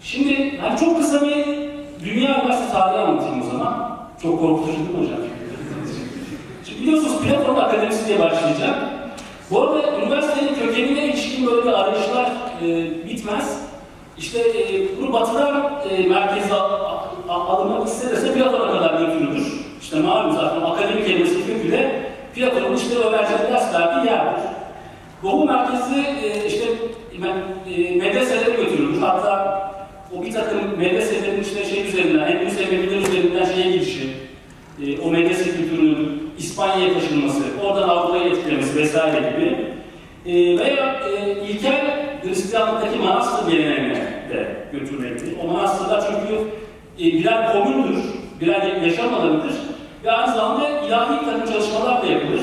şimdi 0.00 0.58
hani 0.58 0.78
çok 0.78 0.98
kısa 0.98 1.26
bir 1.26 1.46
dünya 2.04 2.40
üniversite 2.40 2.72
tarihi 2.72 2.98
anlatayım 2.98 3.42
o 3.42 3.50
zaman. 3.50 3.98
Çok 4.22 4.40
korkutucu 4.40 4.78
değil 4.78 4.90
mi 4.90 4.98
hocam? 4.98 5.18
Şimdi 6.64 6.82
biliyorsunuz 6.82 7.22
Platon 7.22 7.54
Akademisi 7.56 8.08
diye 8.08 8.18
başlayacak. 8.18 8.74
Bu 9.50 9.62
arada 9.62 9.98
üniversitenin 10.02 10.54
kökenine 10.54 11.04
ilişkin 11.04 11.46
böyle 11.46 11.62
bir 11.62 11.72
arayışlar 11.72 12.32
e, 12.62 12.84
bitmez. 13.08 13.58
İşte 14.18 14.38
e, 14.38 14.98
bunu 15.00 15.12
batıdan 15.12 15.72
e, 15.90 16.08
merkeze 16.08 16.54
alınmak 17.28 17.88
isterse 17.88 18.34
Platon'a 18.34 18.72
kadar 18.72 19.00
götürülür. 19.00 19.68
İşte 19.80 20.00
malum 20.00 20.32
zaten 20.32 20.60
akademik 20.60 21.06
kelimesi 21.06 21.46
kökü 21.46 21.72
de 21.72 22.12
Platon'un 22.34 22.76
işte 22.76 22.94
öğrencileri 22.94 23.52
ders 23.52 23.74
verdiği 23.74 24.10
yerdir. 24.10 24.42
Doğu 25.22 25.44
merkezi 25.44 26.00
e, 26.22 26.46
işte 26.46 26.64
e, 27.76 27.96
medreselere 27.96 28.50
götürülür. 28.50 29.00
Hatta 29.00 29.58
o 30.18 30.22
bir 30.22 30.32
takım 30.32 30.78
medreselerin 30.78 31.42
işte 31.42 31.64
şey 31.64 31.84
Emeviler 32.78 33.08
üzerinden 33.08 33.44
şeye 33.44 33.72
girişi, 33.72 34.08
e, 34.82 35.00
o 35.00 35.10
medrese 35.10 35.44
kültürünün 35.44 36.30
İspanya'ya 36.38 36.94
taşınması, 36.94 37.42
oradan 37.64 37.88
Avrupa'ya 37.88 38.24
etkilemesi 38.24 38.78
vesaire 38.78 39.30
gibi 39.30 39.56
e, 40.26 40.58
veya 40.58 41.00
e, 41.08 41.30
ilkel 41.48 42.08
Hristiyanlıktaki 42.22 42.98
manastır 42.98 43.50
geleneğine 43.50 43.94
de 44.32 44.56
götürmektir. 44.72 45.28
O 45.44 45.52
manastırlar 45.52 46.04
çünkü 46.06 46.34
e, 46.98 47.18
birer 47.18 47.52
komündür, 47.52 47.98
birer 48.40 48.82
yaşam 48.82 49.14
alanıdır 49.14 49.54
ve 50.04 50.12
aynı 50.12 50.34
zamanda 50.34 50.68
ilahi 50.68 51.24
takım 51.24 51.52
çalışmalar 51.52 52.02
da 52.02 52.06
yapılır. 52.06 52.42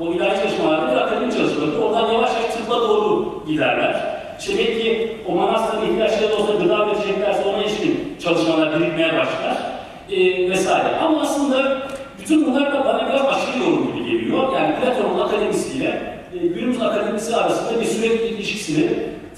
O 0.00 0.12
ilahi 0.12 0.42
çalışmalarda 0.42 0.92
bir 0.92 0.96
akademik 0.96 1.32
çalışmadır. 1.32 1.78
Oradan 1.78 2.12
yavaş 2.12 2.30
yavaş 2.34 2.54
tıbba 2.54 2.80
doğru 2.80 3.42
giderler. 3.48 4.20
İşte 4.40 4.58
belki 4.58 5.16
o 5.28 5.32
manastırın 5.32 5.92
ihtiyaçları 5.92 6.36
olsa 6.36 6.52
gıda 6.52 6.86
vereceklerse 6.86 7.44
ona 7.44 7.62
ilişkin 7.62 8.16
çalışmalar 8.22 8.80
birikmeye 8.80 9.08
başlar 9.08 9.69
e, 10.12 10.50
vesaire. 10.50 10.96
Ama 10.96 11.20
aslında 11.20 11.78
bütün 12.20 12.46
bunlar 12.46 12.72
da 12.74 12.84
bana 12.84 13.08
biraz 13.08 13.26
aşırı 13.26 13.58
yorum 13.58 13.96
gibi 13.96 14.10
geliyor. 14.10 14.52
Yani 14.54 14.74
Platon'un 14.80 15.20
akademisiyle 15.20 16.20
e, 16.34 16.46
günümüz 16.46 16.82
akademisi 16.82 17.36
arasında 17.36 17.80
bir 17.80 17.86
sürekli 17.86 18.26
ilişkisini 18.26 18.88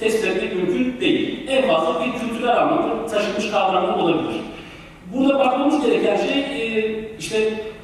tespit 0.01 0.25
etmek 0.25 0.57
mümkün 0.57 1.01
değil. 1.01 1.47
En 1.49 1.69
fazla 1.69 2.05
bir 2.05 2.13
kültürel 2.19 2.59
anlamda 2.59 3.07
taşınmış 3.07 3.51
kavramlar 3.51 3.99
olabilir. 3.99 4.41
Burada 5.15 5.39
bakmamız 5.39 5.87
gereken 5.87 6.17
şey 6.17 6.39
e, 6.41 6.95
işte 7.19 7.39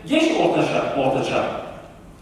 geç 0.08 0.22
ortaçağ, 0.22 1.02
ortaçağ 1.02 1.44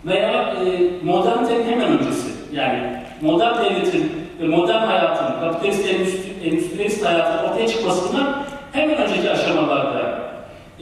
veya 0.07 0.33
e, 0.33 0.91
modernitenin 1.05 1.71
hemen 1.71 1.89
öncesi. 1.89 2.29
Yani 2.53 2.79
modern 3.21 3.65
devletin 3.65 4.13
ve 4.41 4.47
modern 4.47 4.87
hayatın, 4.87 5.41
kapitalist 5.41 5.89
endüstri, 5.89 6.49
endüstriyelist 6.49 7.05
hayatın 7.05 7.49
ortaya 7.49 7.69
çıkmasından 7.69 8.45
hemen 8.73 8.97
önceki 8.97 9.31
aşamalarda 9.31 9.66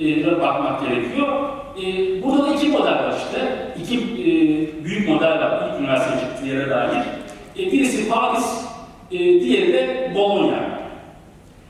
e, 0.00 0.40
bakmak 0.40 0.88
gerekiyor. 0.88 1.28
E, 1.82 2.22
burada 2.22 2.46
da 2.46 2.54
iki 2.54 2.68
model 2.68 2.94
var 2.94 3.14
işte. 3.18 3.68
İki 3.82 3.98
e, 3.98 4.84
büyük 4.84 5.08
model 5.08 5.40
var 5.40 5.70
ilk 5.70 5.80
üniversite 5.80 6.20
çıktığı 6.20 6.46
yere 6.46 6.70
dair. 6.70 6.98
E, 7.58 7.72
birisi 7.72 8.08
Paris, 8.08 8.64
e, 9.10 9.18
diğeri 9.18 9.72
de 9.72 10.12
Bologna. 10.14 10.74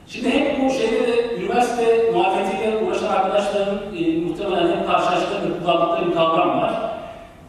Şimdi 0.09 0.31
hep 0.31 0.63
bu 0.63 0.71
şeyde 0.71 1.07
de 1.07 1.37
üniversite 1.37 2.11
muhalefetiyle 2.15 2.77
uğraşan 2.77 3.07
arkadaşların 3.07 3.79
e, 3.99 4.19
muhtemelen 4.19 4.77
hep 4.77 4.87
karşılaştıkları, 4.87 5.61
kullandıkları 5.61 6.11
bir 6.11 6.15
kavram 6.15 6.61
var. 6.61 6.75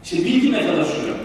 İşte 0.04 0.16
bilgi 0.16 0.48
metalaşıyor. 0.48 1.16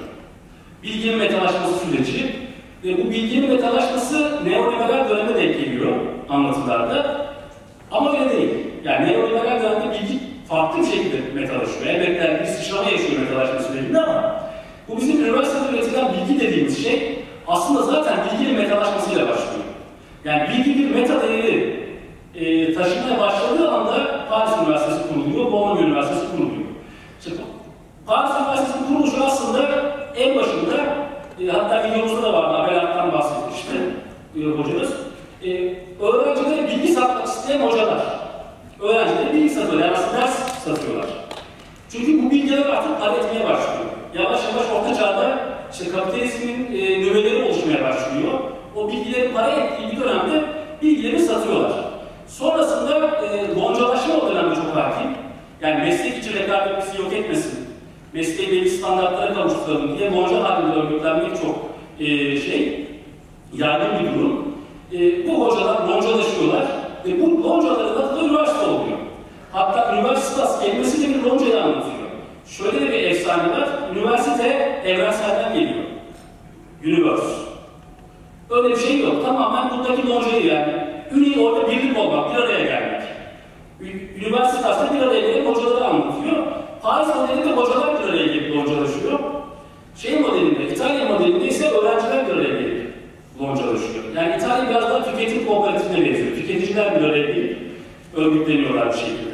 Bilginin 0.83 1.17
metalaşması 1.17 1.85
süreci. 1.85 2.35
Ve 2.83 2.97
bu 2.97 3.11
bilginin 3.11 3.49
metalaşması 3.49 4.45
neoliberal 4.45 5.09
döneme 5.09 5.35
denk 5.35 5.59
geliyor 5.59 5.95
anlatılarda. 6.29 7.25
Ama 7.91 8.19
öyle 8.19 8.29
değil. 8.29 8.70
Yani 8.83 9.07
neoliberal 9.07 9.61
dönemde 9.61 9.85
bilgi 9.91 10.19
farklı 10.49 10.81
bir 10.81 10.85
şekilde 10.85 11.17
metalaşıyor. 11.41 11.85
Elbette 11.85 12.39
bir 12.41 12.45
sıçrama 12.45 12.89
yaşıyor 12.89 13.21
metalaşma 13.21 13.59
sürecinde 13.59 14.01
ama 14.01 14.43
bu 14.87 14.97
bizim 14.97 15.25
üniversitede 15.25 15.77
üretilen 15.77 16.13
bilgi 16.13 16.39
dediğimiz 16.39 16.83
şey 16.83 17.19
aslında 17.47 17.83
zaten 17.83 18.17
bilginin 18.25 18.59
metalaşmasıyla 18.59 19.27
başlıyor. 19.27 19.65
Yani 20.25 20.49
bilgi 20.49 20.79
bir 20.79 20.95
meta 20.95 21.21
değeri 21.21 21.81
e, 22.35 22.73
taşımaya 22.73 23.19
başladığı 23.19 23.71
anda 23.71 24.25
Paris 24.29 24.51
Üniversitesi 24.63 25.13
kuruluyor, 25.13 25.51
Bologna 25.51 25.81
Üniversitesi 25.81 26.31
kuruluyor. 26.31 26.65
İşte, 27.19 27.31
Paris 28.05 28.31
Üniversitesi 28.41 28.87
kuruluşu 28.87 29.23
aslında 29.23 29.69
en 30.17 30.35
başında, 30.35 30.75
e, 31.41 31.47
hatta 31.47 31.83
videomuzda 31.83 32.23
da 32.23 32.33
vardı, 32.33 32.57
Abelard'dan 32.57 33.13
bahsetmişti 33.13 33.75
e, 34.35 34.39
hocamız. 34.43 34.91
E, 35.45 35.49
öğrencilere 36.01 36.67
bilgi 36.67 36.87
satmak 36.87 37.27
isteyen 37.27 37.61
hocalar. 37.61 38.21
Bilgi 39.71 40.31
satıyorlar. 40.65 41.05
Çünkü 41.91 42.23
bu 42.23 42.31
bilgiler 42.31 42.65
artık 42.65 42.99
para 42.99 43.15
etmeye 43.15 43.43
başlıyor. 43.43 43.85
Yavaş 44.13 44.39
yavaş 44.43 44.65
orta 44.75 44.95
çağda 44.95 45.39
işte 45.71 45.91
kapitalizmin 45.91 46.65
e, 46.65 46.99
nüveleri 46.99 47.43
oluşmaya 47.43 47.83
başlıyor. 47.83 48.39
O 48.75 48.87
bilgileri 48.87 49.33
para 49.33 49.51
ettiği 49.51 49.91
bir 49.91 50.01
dönemde 50.01 50.43
bilgileri 50.81 51.19
satıyorlar. 51.19 51.71
Sonrasında 52.27 52.97
e, 53.25 53.53
goncalaşma 53.53 54.13
o 54.15 54.29
dönemde 54.29 54.55
çok 54.55 54.75
hakim. 54.75 55.11
Yani 55.61 55.83
meslek 55.83 56.17
içi 56.17 56.39
rekabetimizi 56.39 57.01
yok 57.01 57.13
etmesin. 57.13 57.59
Mesleği 58.13 58.51
belli 58.51 58.69
standartlara 58.69 59.33
kavuşturalım 59.33 59.97
diye 59.97 60.09
gonca 60.09 60.43
halinde 60.43 60.79
örgütlenmek 60.79 61.41
çok 61.41 61.55
e, 61.99 62.05
şey, 62.39 62.87
yaygın 63.53 63.99
bir 63.99 64.19
durum. 64.19 64.55
E, 64.93 65.27
bu 65.27 65.45
hocalar 65.45 65.87
goncalaşıyorlar 65.87 66.65
ve 67.05 67.21
bu 67.21 67.41
goncaların 67.41 67.93
adı 67.93 68.15
da 68.15 68.25
üniversite 68.25 68.65
oluyor. 68.65 69.00
Hatta 69.53 69.95
üniversitas 69.95 70.61
kelimesi 70.61 71.03
de 71.03 71.15
bir 71.15 71.29
goncayı 71.29 71.63
anlatıyor. 71.63 72.01
Şöyle 72.45 72.81
de 72.81 72.91
bir 72.91 73.03
efsane 73.03 73.51
var, 73.51 73.69
üniversite 73.95 74.47
evrenselden 74.85 75.53
geliyor. 75.53 75.83
Universe. 76.83 77.51
Öyle 78.49 78.69
bir 78.69 78.79
şey 78.79 78.99
yok. 78.99 79.25
Tamamen 79.25 79.69
buradaki 79.77 80.09
loncayı 80.09 80.45
yani. 80.45 80.73
Ünlü 81.15 81.39
orada 81.39 81.71
birlik 81.71 81.97
olmak, 81.97 82.33
bir 82.33 82.39
araya 82.39 82.63
gelmek. 82.63 83.01
Üniversite 84.21 84.69
bir 84.95 85.01
araya 85.01 85.21
gelip 85.21 85.47
hocaları 85.47 85.85
anlatıyor. 85.85 86.47
Paris 86.83 87.15
modelinde 87.15 87.55
hocalar 87.55 88.03
bir 88.03 88.09
araya 88.09 88.25
gelip 88.25 88.55
loncalaşıyor. 88.55 89.19
Şey 89.97 90.19
modelinde, 90.19 90.67
İtalya 90.67 91.05
modelinde 91.05 91.45
ise 91.47 91.69
öğrenciler 91.69 92.27
bir 92.27 92.33
araya 92.33 92.61
gelip 92.61 92.93
loncalaşıyor. 93.41 94.03
Yani 94.15 94.35
İtalya 94.37 94.69
biraz 94.69 94.83
daha 94.83 95.11
tüketim 95.11 95.45
kooperatifine 95.45 96.05
benziyor. 96.05 96.35
Tüketiciler 96.35 96.99
bir 96.99 97.05
araya 97.05 97.25
gelip 97.25 97.57
örgütleniyorlar 98.15 98.87
bir 98.93 98.97
şekilde. 98.97 99.31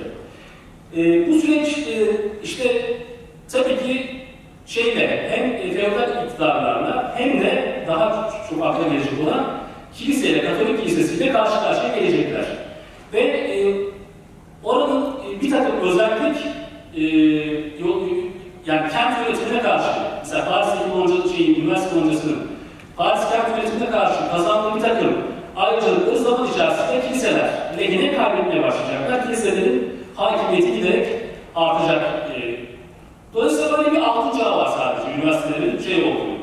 Ee, 0.97 1.27
bu 1.27 1.33
süreç 1.33 1.77
e, 1.77 2.07
işte 2.43 2.97
tabii 3.51 3.77
ki 3.77 4.17
şeyle 4.65 5.29
hem 5.29 5.73
feodal 5.73 6.25
iktidarlarla 6.25 7.13
hem 7.17 7.41
de 7.41 7.83
daha 7.87 8.29
çok 8.49 8.65
akla 8.65 8.87
gelecek 8.87 9.13
olan 9.27 9.45
kiliseyle, 9.93 10.45
Katolik 10.45 10.79
kilisesiyle 10.83 11.31
karşı 11.31 11.53
karşıya 11.53 11.99
gelecekler. 11.99 12.45
Ve 13.13 13.19
e, 13.19 13.75
oranın 14.63 15.05
e, 15.05 15.41
bir 15.41 15.51
takım 15.51 15.79
özellik 15.81 16.37
e, 16.95 17.03
yol, 17.83 18.01
yani 18.65 18.89
kent 18.91 19.27
yönetimine 19.27 19.61
karşı, 19.61 19.89
mesela 20.19 20.45
Paris'teki 20.45 20.89
lonca, 20.89 21.37
şey, 21.37 21.51
üniversite 21.61 21.95
loncasının 21.95 22.47
Paris 22.97 23.21
kent 23.29 23.57
yönetimine 23.57 23.91
karşı 23.91 24.31
kazandığı 24.31 24.75
bir 24.75 24.81
takım 24.81 25.17
ayrıcalıkları 25.55 26.17
zaman 26.17 26.47
içerisinde 26.47 27.01
kiliseler 27.07 27.49
lehine 27.79 28.17
kaybetmeye 28.17 28.63
başlayacaklar. 28.63 29.23
Kiliselerin 29.25 29.97
hakimiyeti 30.15 30.73
giderek 30.73 31.07
artacak. 31.55 32.03
E, 32.35 32.57
Dolayısıyla 33.33 33.77
böyle 33.77 33.91
bir 33.91 34.01
altın 34.01 34.39
çağı 34.39 34.57
var 34.57 34.69
sadece 34.77 35.17
üniversitelerin 35.17 35.79
şey 35.81 36.03
olduğu. 36.03 36.37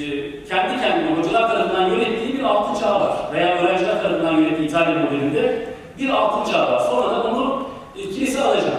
E, 0.00 0.04
kendi 0.44 0.80
kendine 0.80 1.16
hocalar 1.16 1.48
tarafından 1.48 1.88
yönettiği 1.88 2.38
bir 2.38 2.42
altın 2.42 2.80
çağı 2.80 3.00
var. 3.00 3.16
Veya 3.32 3.58
öğrenciler 3.58 4.02
tarafından 4.02 4.32
yönettiği 4.32 4.68
İtalya 4.68 4.98
modelinde 4.98 5.68
bir 5.98 6.08
altın 6.08 6.52
çağı 6.52 6.72
var. 6.72 6.78
Sonra 6.80 7.10
da 7.10 7.22
onu 7.22 7.66
e, 7.96 8.00
kilise 8.00 8.42
alacak. 8.42 8.74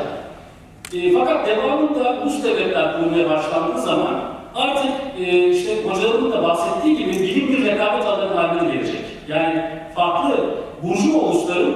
E, 0.94 1.14
fakat 1.14 1.48
devamında 1.48 2.18
ulus 2.24 2.44
devletler 2.44 3.00
kurmaya 3.00 3.30
başlandığı 3.30 3.82
zaman 3.82 4.16
artık 4.56 4.92
e, 5.20 5.50
işte 5.50 5.84
hocaların 5.84 6.32
da 6.32 6.44
bahsettiği 6.44 6.98
gibi 6.98 7.12
bilim 7.12 7.48
bir 7.48 7.66
rekabet 7.66 8.06
alanı 8.06 8.34
haline 8.34 8.74
gelecek. 8.74 9.02
Yani 9.28 9.64
farklı 9.96 10.56
burjuva 10.84 11.18
ulusların 11.18 11.76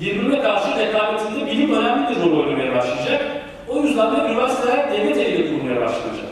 birbirine 0.00 0.42
karşı 0.42 0.78
rekabetinde 0.78 1.46
bilim 1.50 1.74
önemli 1.74 2.06
bir 2.10 2.30
rol 2.30 2.38
oynamaya 2.38 2.76
başlayacak. 2.76 3.22
O 3.68 3.80
yüzden 3.80 4.16
de 4.16 4.30
üniversiteler 4.30 4.92
devlet 4.92 5.16
eliyle 5.16 5.48
kurulmaya 5.48 5.80
başlanacak. 5.80 6.26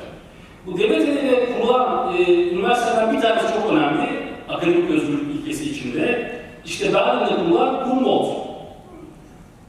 Bu 0.67 0.79
devlet 0.79 1.09
eliyle 1.09 1.49
kurulan 1.53 2.14
e, 2.19 2.33
üniversitelerden 2.50 3.17
bir 3.17 3.21
tanesi 3.21 3.55
çok 3.55 3.73
önemli, 3.73 4.09
akademik 4.49 4.91
özgürlük 4.91 5.35
ilkesi 5.41 5.71
içinde. 5.71 6.33
İşte 6.64 6.95
Berlin'de 6.95 7.37
kurulan 7.37 7.75
Humboldt 7.75 8.44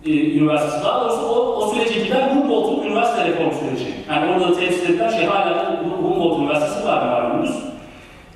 e, 0.05 0.11
Üniversitesi. 0.11 0.83
Daha 0.83 1.01
doğrusu 1.01 1.25
o, 1.25 1.55
o 1.55 1.67
sürece 1.67 1.99
giden 1.99 2.29
Humboldt'un 2.29 2.87
üniversite 2.87 3.27
reform 3.27 3.51
süreci. 3.51 3.93
Yani 4.09 4.31
orada 4.31 4.59
temsil 4.59 4.89
edilen 4.89 5.09
şey 5.09 5.25
hala 5.25 5.55
da 5.55 5.81
Humboldt 6.01 6.39
Üniversitesi 6.39 6.87
var 6.87 7.05
malumunuz. 7.05 7.55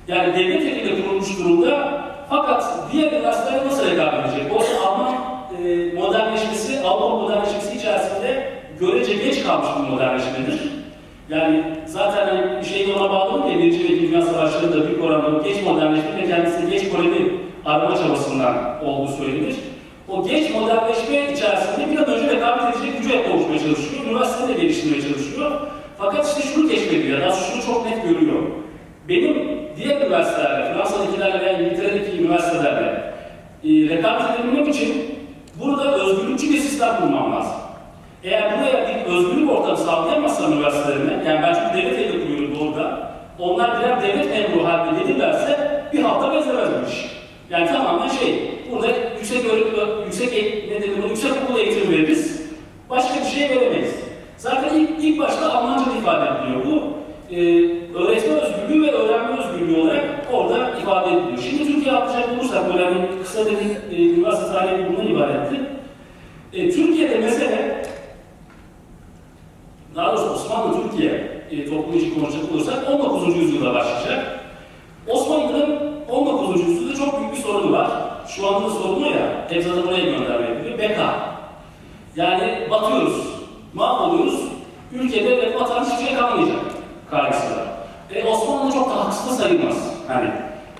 Yani 0.08 0.34
devlet 0.34 0.62
eliyle 0.62 1.02
kurulmuş 1.02 1.38
durumda 1.38 2.00
fakat 2.30 2.64
diğer 2.92 3.12
üniversiteler 3.12 3.66
nasıl 3.66 3.90
rekabet 3.90 4.26
edecek? 4.26 4.52
O 4.54 4.88
Alman 4.88 5.14
e, 5.64 5.92
modernleşmesi, 5.94 6.80
Avrupa 6.86 7.08
modernleşmesi 7.08 7.76
içerisinde 7.76 8.52
görece 8.80 9.14
geç 9.14 9.42
kalmış 9.42 9.68
bir 9.76 9.90
modernleşmedir. 9.90 10.60
Yani 11.28 11.64
zaten 11.86 12.26
hani 12.26 12.64
şeyi 12.64 12.94
ona 12.94 13.10
bağlı 13.10 13.42
ki 13.42 13.58
Birinci 13.58 13.84
ve 13.84 14.00
Dünya 14.00 14.22
Savaşları'nda 14.22 14.86
büyük 14.86 15.04
oranda 15.04 15.48
geç 15.48 15.62
modernleşme 15.62 16.16
ve 16.22 16.28
kendisini 16.28 16.70
geç 16.70 16.90
koloni 16.92 17.32
arama 17.64 17.96
çabasından 17.96 18.84
olduğu 18.84 19.12
söylenir. 19.12 19.56
O 20.10 20.28
geç 20.28 20.50
modernleşme 20.50 21.32
içerisinde 21.32 21.90
bir 21.90 21.96
an 21.98 22.06
önce 22.06 22.36
rekabet 22.36 22.76
edecek 22.76 23.02
güce 23.02 23.24
kavuşmaya 23.24 23.58
çalışıyor. 23.58 24.04
Üniversitede 24.06 24.48
de 24.48 24.62
geliştirmeye 24.62 25.02
çalışıyor. 25.02 25.60
Fakat 25.98 26.26
işte 26.26 26.48
şunu 26.54 26.68
keşfediyor, 26.68 27.18
ya 27.18 27.28
da 27.28 27.32
şunu 27.32 27.62
çok 27.62 27.86
net 27.86 28.02
görüyor. 28.02 28.42
Benim 29.08 29.58
diğer 29.76 30.00
üniversitelerle, 30.00 30.74
Fransa'dakilerle 30.74 31.40
veya 31.40 31.60
İngiltere'deki 31.60 32.22
üniversitelerle 32.22 33.12
e, 33.64 33.68
rekabet 33.68 34.40
edebilmem 34.40 34.68
için 34.68 35.18
burada 35.60 35.94
özgürlükçü 35.94 36.50
bir 36.50 36.58
sistem 36.58 36.96
kurmam 36.96 37.32
lazım. 37.32 37.52
Eğer 38.24 38.42
buraya 38.52 38.88
bir 38.88 39.12
özgürlük 39.12 39.50
ortamı 39.50 39.76
sağlayamazsam 39.76 40.52
üniversitelerine, 40.52 41.12
yani 41.12 41.42
ben 41.42 41.54
çünkü 41.54 41.86
devlet 41.86 41.98
evi 41.98 42.22
kuruyorum 42.22 42.68
orada, 42.68 43.12
onlar 43.38 43.80
birer 43.80 44.02
devlet 44.02 44.36
emru 44.36 44.68
haline 44.68 45.02
gelirlerse 45.02 45.82
bir 45.92 46.02
hafta 46.02 46.34
benzemez. 46.34 47.06
Yani 47.50 47.66
tamamen 47.66 48.08
şey, 48.08 48.50
burada 48.72 48.88
yüksek 49.18 49.44
öğretim, 49.44 50.04
yüksek 50.04 50.32
ne 50.68 50.82
denir, 50.82 51.08
yüksek 51.08 51.32
okul 51.44 51.58
eğitimi 51.60 51.96
veririz, 51.96 52.42
başka 52.90 53.20
bir 53.20 53.26
şey 53.26 53.50
veremeyiz. 53.50 53.94
Zaten 54.36 54.74
ilk, 54.74 54.90
ilk 55.04 55.18
başta 55.18 55.52
Almanca 55.52 55.96
ifade 56.00 56.30
ediliyor 56.30 56.64
bu. 56.66 57.00
Ee, 57.30 57.98
öğretme 57.98 58.34
özgürlüğü 58.34 58.82
ve 58.82 58.92
öğrenme 58.92 59.36
özgürlüğü 59.38 59.80
olarak 59.80 60.04
orada 60.32 60.78
ifade 60.82 61.10
ediliyor. 61.10 61.38
Şimdi 61.38 61.72
Türkiye 61.72 61.94
atacak 61.94 62.28
olursak, 62.32 62.72
böyle 62.72 62.84
hani 62.84 63.08
kısa 63.22 63.46
bir 63.46 63.96
e, 63.96 64.02
üniversite 64.02 64.52
tarihi 64.52 64.88
bundan 64.88 65.06
ibaretti. 65.06 65.60
E, 66.52 66.70
Türkiye'de 66.70 67.18
mesele 67.18 67.82
daha 69.96 70.16
doğrusu 70.16 70.34
Osmanlı 70.34 70.82
Türkiye 70.82 71.10
e, 71.50 71.64
toplumu 71.64 71.96
için 71.96 72.14
konuşacak 72.14 72.52
olursak 72.52 72.90
19. 72.90 73.36
yüzyılda 73.36 73.74
başlayacak. 73.74 74.40
Osmanlı'nın 75.08 75.90
19. 76.08 76.68
yüzyılda 76.68 76.94
çok 76.94 77.20
büyük 77.20 77.32
bir 77.32 77.38
sorunu 77.38 77.72
var. 77.72 77.90
Şu 78.36 78.48
anda 78.48 78.66
da 78.66 78.70
sorunu 78.70 79.06
ya, 79.06 79.62
zaten 79.62 79.82
oraya 79.88 80.04
gönderme 80.04 80.48
yapıyor. 80.48 80.78
Beka. 80.78 81.14
Yani 82.16 82.68
batıyoruz, 82.70 83.26
mahvoluyoruz. 83.74 84.40
Ülkede 84.92 85.36
ve 85.36 85.60
vatan 85.60 85.84
hiçbir 85.84 86.06
şey 86.06 86.16
kalmayacak 86.16 86.60
kaygısı 87.10 87.56
var. 87.56 87.64
E, 88.14 88.24
Osmanlı 88.24 88.72
çok 88.72 88.90
da 88.90 89.04
haksız 89.04 89.38
sayılmaz. 89.38 89.76
Yani, 90.10 90.30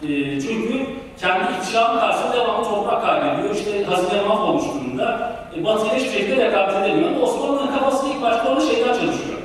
e, 0.02 0.40
çünkü 0.40 0.86
kendi 1.20 1.44
ihtişamı 1.52 2.00
karşısında 2.00 2.36
devamlı 2.36 2.64
toprak 2.64 3.02
kaybediyor. 3.06 3.54
İşte 3.54 3.84
hazine 3.84 4.22
mahvolmuş 4.22 4.64
durumda. 4.64 5.32
E, 5.56 5.64
Batı 5.64 5.86
ile 5.86 5.94
hiçbir 5.94 6.10
şekilde 6.10 6.44
rekabet 6.46 6.76
edemiyor. 6.76 7.20
Osmanlı'nın 7.20 7.66
kafası 7.66 8.06
ilk 8.08 8.22
başta 8.22 8.48
orada 8.48 8.60
şeyden 8.60 8.92
çalışıyor. 8.94 9.38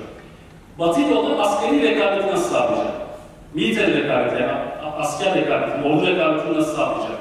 Batı 0.79 1.01
ile 1.01 1.15
olan 1.15 1.39
askeri 1.39 1.81
rekabeti 1.81 2.27
nasıl 2.27 2.53
sağlayacak? 2.53 2.87
Militer 3.53 3.93
rekabeti, 3.93 4.43
yani 4.43 4.53
asker 4.99 5.35
rekabeti, 5.35 5.87
ordu 5.87 6.07
rekabetini 6.07 6.57
nasıl 6.57 6.75
sağlayacak? 6.75 7.17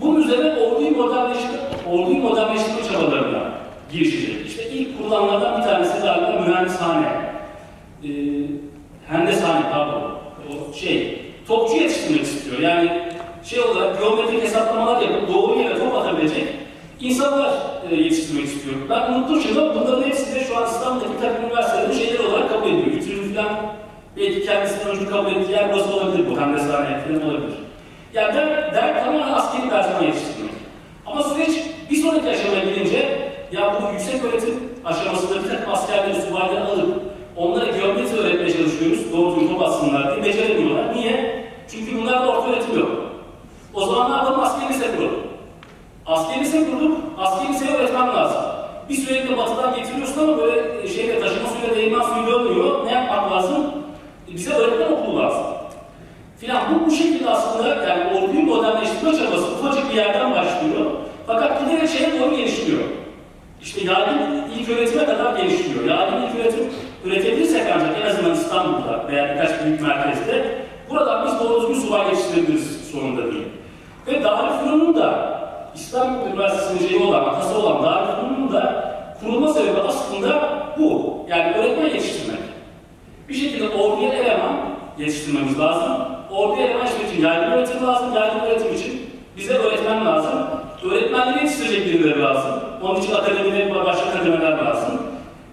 Bunun 0.00 0.22
üzerine 0.22 0.60
orduyu 0.60 0.90
modernleştirme, 0.90 1.58
orduyu 1.92 2.18
modernleştirme 2.18 2.82
çabalarına 2.92 3.52
girişecek. 3.92 4.46
İşte 4.46 4.70
ilk 4.70 4.98
kurulanlardan 4.98 5.58
bir 5.58 5.66
tanesi 5.66 6.02
galiba 6.02 6.40
mühendishane. 6.40 7.06
Ee, 8.04 8.08
hendeshane 9.08 9.70
pardon. 9.72 10.10
O 10.50 10.72
şey, 10.72 11.22
topçu 11.48 11.76
yetiştirmek 11.76 12.22
istiyor. 12.22 12.58
Yani 12.58 13.02
şey 13.44 13.60
olarak 13.60 14.00
geometrik 14.00 14.42
hesaplamalar 14.42 15.02
yapıp 15.02 15.34
doğru 15.34 15.58
yere 15.58 15.78
top 15.78 15.94
atabilecek 15.94 16.44
insanlar 17.00 17.54
e, 17.90 17.94
yetiştirmek 17.94 18.44
istiyor. 18.44 18.76
Ben 18.90 19.00
ama 19.00 19.28
bunların 19.28 20.02
hepsi 20.02 20.34
de 20.34 20.44
şu 20.44 20.56
an 20.56 20.64
İstanbul'daki 20.66 21.12
bir 21.12 21.20
takım 21.20 21.44
üniversitelerinin 21.44 21.98
şeyleri 21.98 22.22
olarak 22.22 22.48
kabul 22.48 22.68
ediliyor. 22.68 22.96
Ütürün 22.96 23.34
falan 23.34 23.56
belki 24.16 24.46
kendisinden 24.46 24.96
önce 24.96 25.06
kabul 25.06 25.30
ettiği 25.30 25.52
yer 25.52 25.72
burası 25.72 25.94
olabilir 25.94 26.24
bu. 26.30 26.40
Hendeshane 26.40 27.00
falan 27.00 27.30
olabilir. 27.30 27.63
Yani 28.14 28.34
der, 28.34 28.74
der 28.74 29.04
tamamen 29.04 29.32
askeri 29.32 29.68
personel 29.70 30.02
yetiştirmek. 30.02 30.54
Ama 31.06 31.22
süreç 31.22 31.50
bir 31.90 31.96
sonraki 31.96 32.30
aşamaya 32.30 32.64
gelince 32.64 33.30
ya 33.52 33.74
bu 33.74 33.92
yüksek 33.92 34.24
öğretim 34.24 34.54
aşamasında 34.84 35.44
bir 35.44 35.48
takım 35.48 35.72
askerleri, 35.72 36.22
subayları 36.22 36.64
alıp 36.64 37.02
onlara 37.36 37.64
geometri 37.64 38.16
öğretmeye 38.18 38.52
çalışıyoruz. 38.52 39.12
Doğru 39.12 39.36
düzgün 39.36 39.48
top 39.48 39.62
atsınlar 39.62 40.14
diye 40.14 40.24
beceremiyorlar. 40.24 40.94
Niye? 40.94 41.44
Çünkü 41.68 42.02
bunlarda 42.02 42.28
orta 42.28 42.50
öğretim 42.50 42.78
yok. 42.78 42.90
O 43.74 43.86
zaman 43.86 44.10
ne 44.10 44.16
yapalım? 44.16 44.40
Askeri 44.40 44.68
lise 44.68 44.96
kuralım. 44.96 45.20
Askeri 46.06 46.40
lise 46.40 46.70
kurduk, 46.70 46.98
askeri 47.18 47.52
liseye 47.52 47.76
öğretmen 47.76 48.08
lazım. 48.08 48.42
Bir 48.88 48.94
sürekli 48.94 49.36
batıdan 49.36 49.74
getiriyorsun 49.76 50.22
ama 50.22 50.38
böyle 50.38 50.88
şeyle 50.88 51.20
taşıma 51.20 51.48
suyla 51.48 51.76
değirmen 51.76 52.00
suyu 52.00 52.36
olmuyor. 52.36 52.86
Ne 52.86 52.92
yapmak 52.92 53.32
lazım? 53.32 53.64
Bize 54.28 54.54
öğretmen 54.54 54.92
okulu 54.92 55.18
lazım. 55.18 55.44
Filan 56.44 56.62
bu, 56.70 56.86
bu 56.86 56.90
şekilde 56.90 57.30
aslında 57.30 57.68
yani 57.68 58.18
orduyu 58.18 58.42
modernleştirme 58.42 59.12
çabası 59.12 59.46
ufacık 59.46 59.90
bir 59.90 59.94
yerden 59.96 60.30
başlıyor. 60.30 60.90
Fakat 61.26 61.60
giderek 61.60 61.88
şeye 61.88 62.20
doğru 62.20 62.36
gelişiyor. 62.36 62.80
İşte 63.62 63.80
yaygın 63.84 64.50
ilk 64.58 64.68
öğretime 64.68 65.04
kadar 65.04 65.36
gelişiyor. 65.36 65.84
Yaygın 65.84 66.22
ilk 66.22 66.40
öğretim 66.40 66.64
üretebilirsek 67.04 67.62
ancak 67.74 67.96
en 68.02 68.10
azından 68.10 68.34
İstanbul'da 68.34 69.08
veya 69.08 69.34
birkaç 69.34 69.64
büyük 69.64 69.80
merkezde 69.80 70.58
buradan 70.90 71.26
biz 71.26 71.40
doğru 71.40 71.62
düzgün 71.62 71.86
subay 71.86 72.08
yetiştirebiliriz 72.08 72.90
sonunda 72.92 73.32
değil. 73.32 73.48
Ve 74.06 74.24
Darülfünun'un 74.24 74.96
da 74.96 75.40
İstanbul 75.74 76.26
Üniversitesi'nin 76.26 76.88
şeyi 76.88 77.02
olan, 77.02 77.24
atası 77.24 77.58
olan 77.58 77.82
Darülfünun'un 77.82 78.52
da 78.52 78.94
kurulma 79.20 79.48
sebebi 79.48 79.80
aslında 79.88 80.48
bu. 80.78 81.18
Yani 81.28 81.56
öğretmen 81.56 81.86
yetiştirmek. 81.86 82.40
Bir 83.28 83.34
şekilde 83.34 83.68
orduya 83.68 84.12
eleman 84.12 84.56
yetiştirmemiz 84.98 85.58
lazım. 85.58 86.13
Orduya 86.36 86.66
eleman 86.66 86.86
için 86.86 87.22
yaygın 87.22 87.52
öğretim 87.52 87.86
lazım. 87.86 88.14
Yaygın 88.14 88.40
öğretim 88.40 88.74
için 88.74 89.00
bize 89.36 89.54
öğretmen 89.54 90.06
lazım. 90.06 90.32
Öğretmenleri 90.84 91.44
yetiştirecek 91.44 91.86
birileri 91.86 92.20
lazım. 92.20 92.60
Onun 92.82 93.00
için 93.00 93.14
akademiler, 93.14 93.84
başka 93.84 94.10
kademeler 94.10 94.58
lazım. 94.58 95.02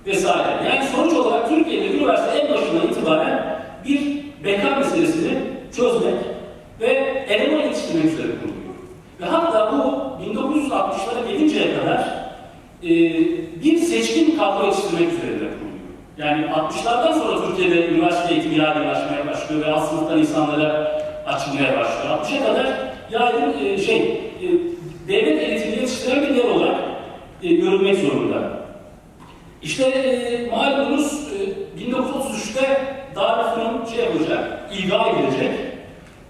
Vesaire. 0.06 0.70
Yani 0.70 0.88
sonuç 0.96 1.14
olarak 1.14 1.50
Türkiye'de 1.50 1.98
üniversite 1.98 2.38
en 2.38 2.54
başından 2.54 2.88
itibaren 2.88 3.64
bir 3.86 4.02
beka 4.44 4.76
meselesini 4.76 5.34
çözmek 5.76 6.16
ve 6.80 6.88
eleman 7.30 7.64
yetiştirmek 7.64 8.06
üzere 8.06 8.28
kuruluyor. 8.28 8.76
Ve 9.22 9.26
hatta 9.26 9.72
bu 9.72 10.02
1960'lara 10.24 11.32
gelinceye 11.32 11.80
kadar 11.80 12.00
e, 12.84 12.90
bir 13.64 13.78
seçkin 13.78 14.38
kadro 14.38 14.66
yetiştirmek 14.66 15.08
üzere 15.08 15.32
kuruluyor. 15.32 15.62
Yani 16.18 16.46
60'lardan 16.46 17.14
sonra 17.14 17.48
Türkiye'de 17.48 17.88
üniversite 17.88 18.34
eğitimi 18.34 18.56
yaygınlaşmaya 18.56 19.28
başlıyor 19.28 19.66
ve 19.66 19.74
alt 19.74 19.90
sınıftan 19.90 20.20
insanlara 20.20 21.02
açılmaya 21.26 21.80
başlıyor. 21.80 22.18
60'a 22.24 22.46
kadar 22.46 22.68
yaygın 23.12 23.66
e, 23.66 23.78
şey, 23.78 23.98
e, 23.98 24.48
devlet 25.08 25.42
eğitimi 25.42 25.76
yetiştiren 25.76 26.22
bir 26.24 26.36
yer 26.36 26.44
olarak 26.44 26.76
e, 27.44 27.54
görülmek 27.56 27.98
zorunda. 27.98 28.62
İşte 29.62 29.84
e, 29.84 30.50
malumunuz 30.50 31.14
e, 31.14 31.82
1933'te 31.84 32.82
Darülfünun 33.16 33.86
şey 33.86 34.06
yapılacak, 34.06 34.60
ilga 34.74 35.06
edilecek 35.06 35.52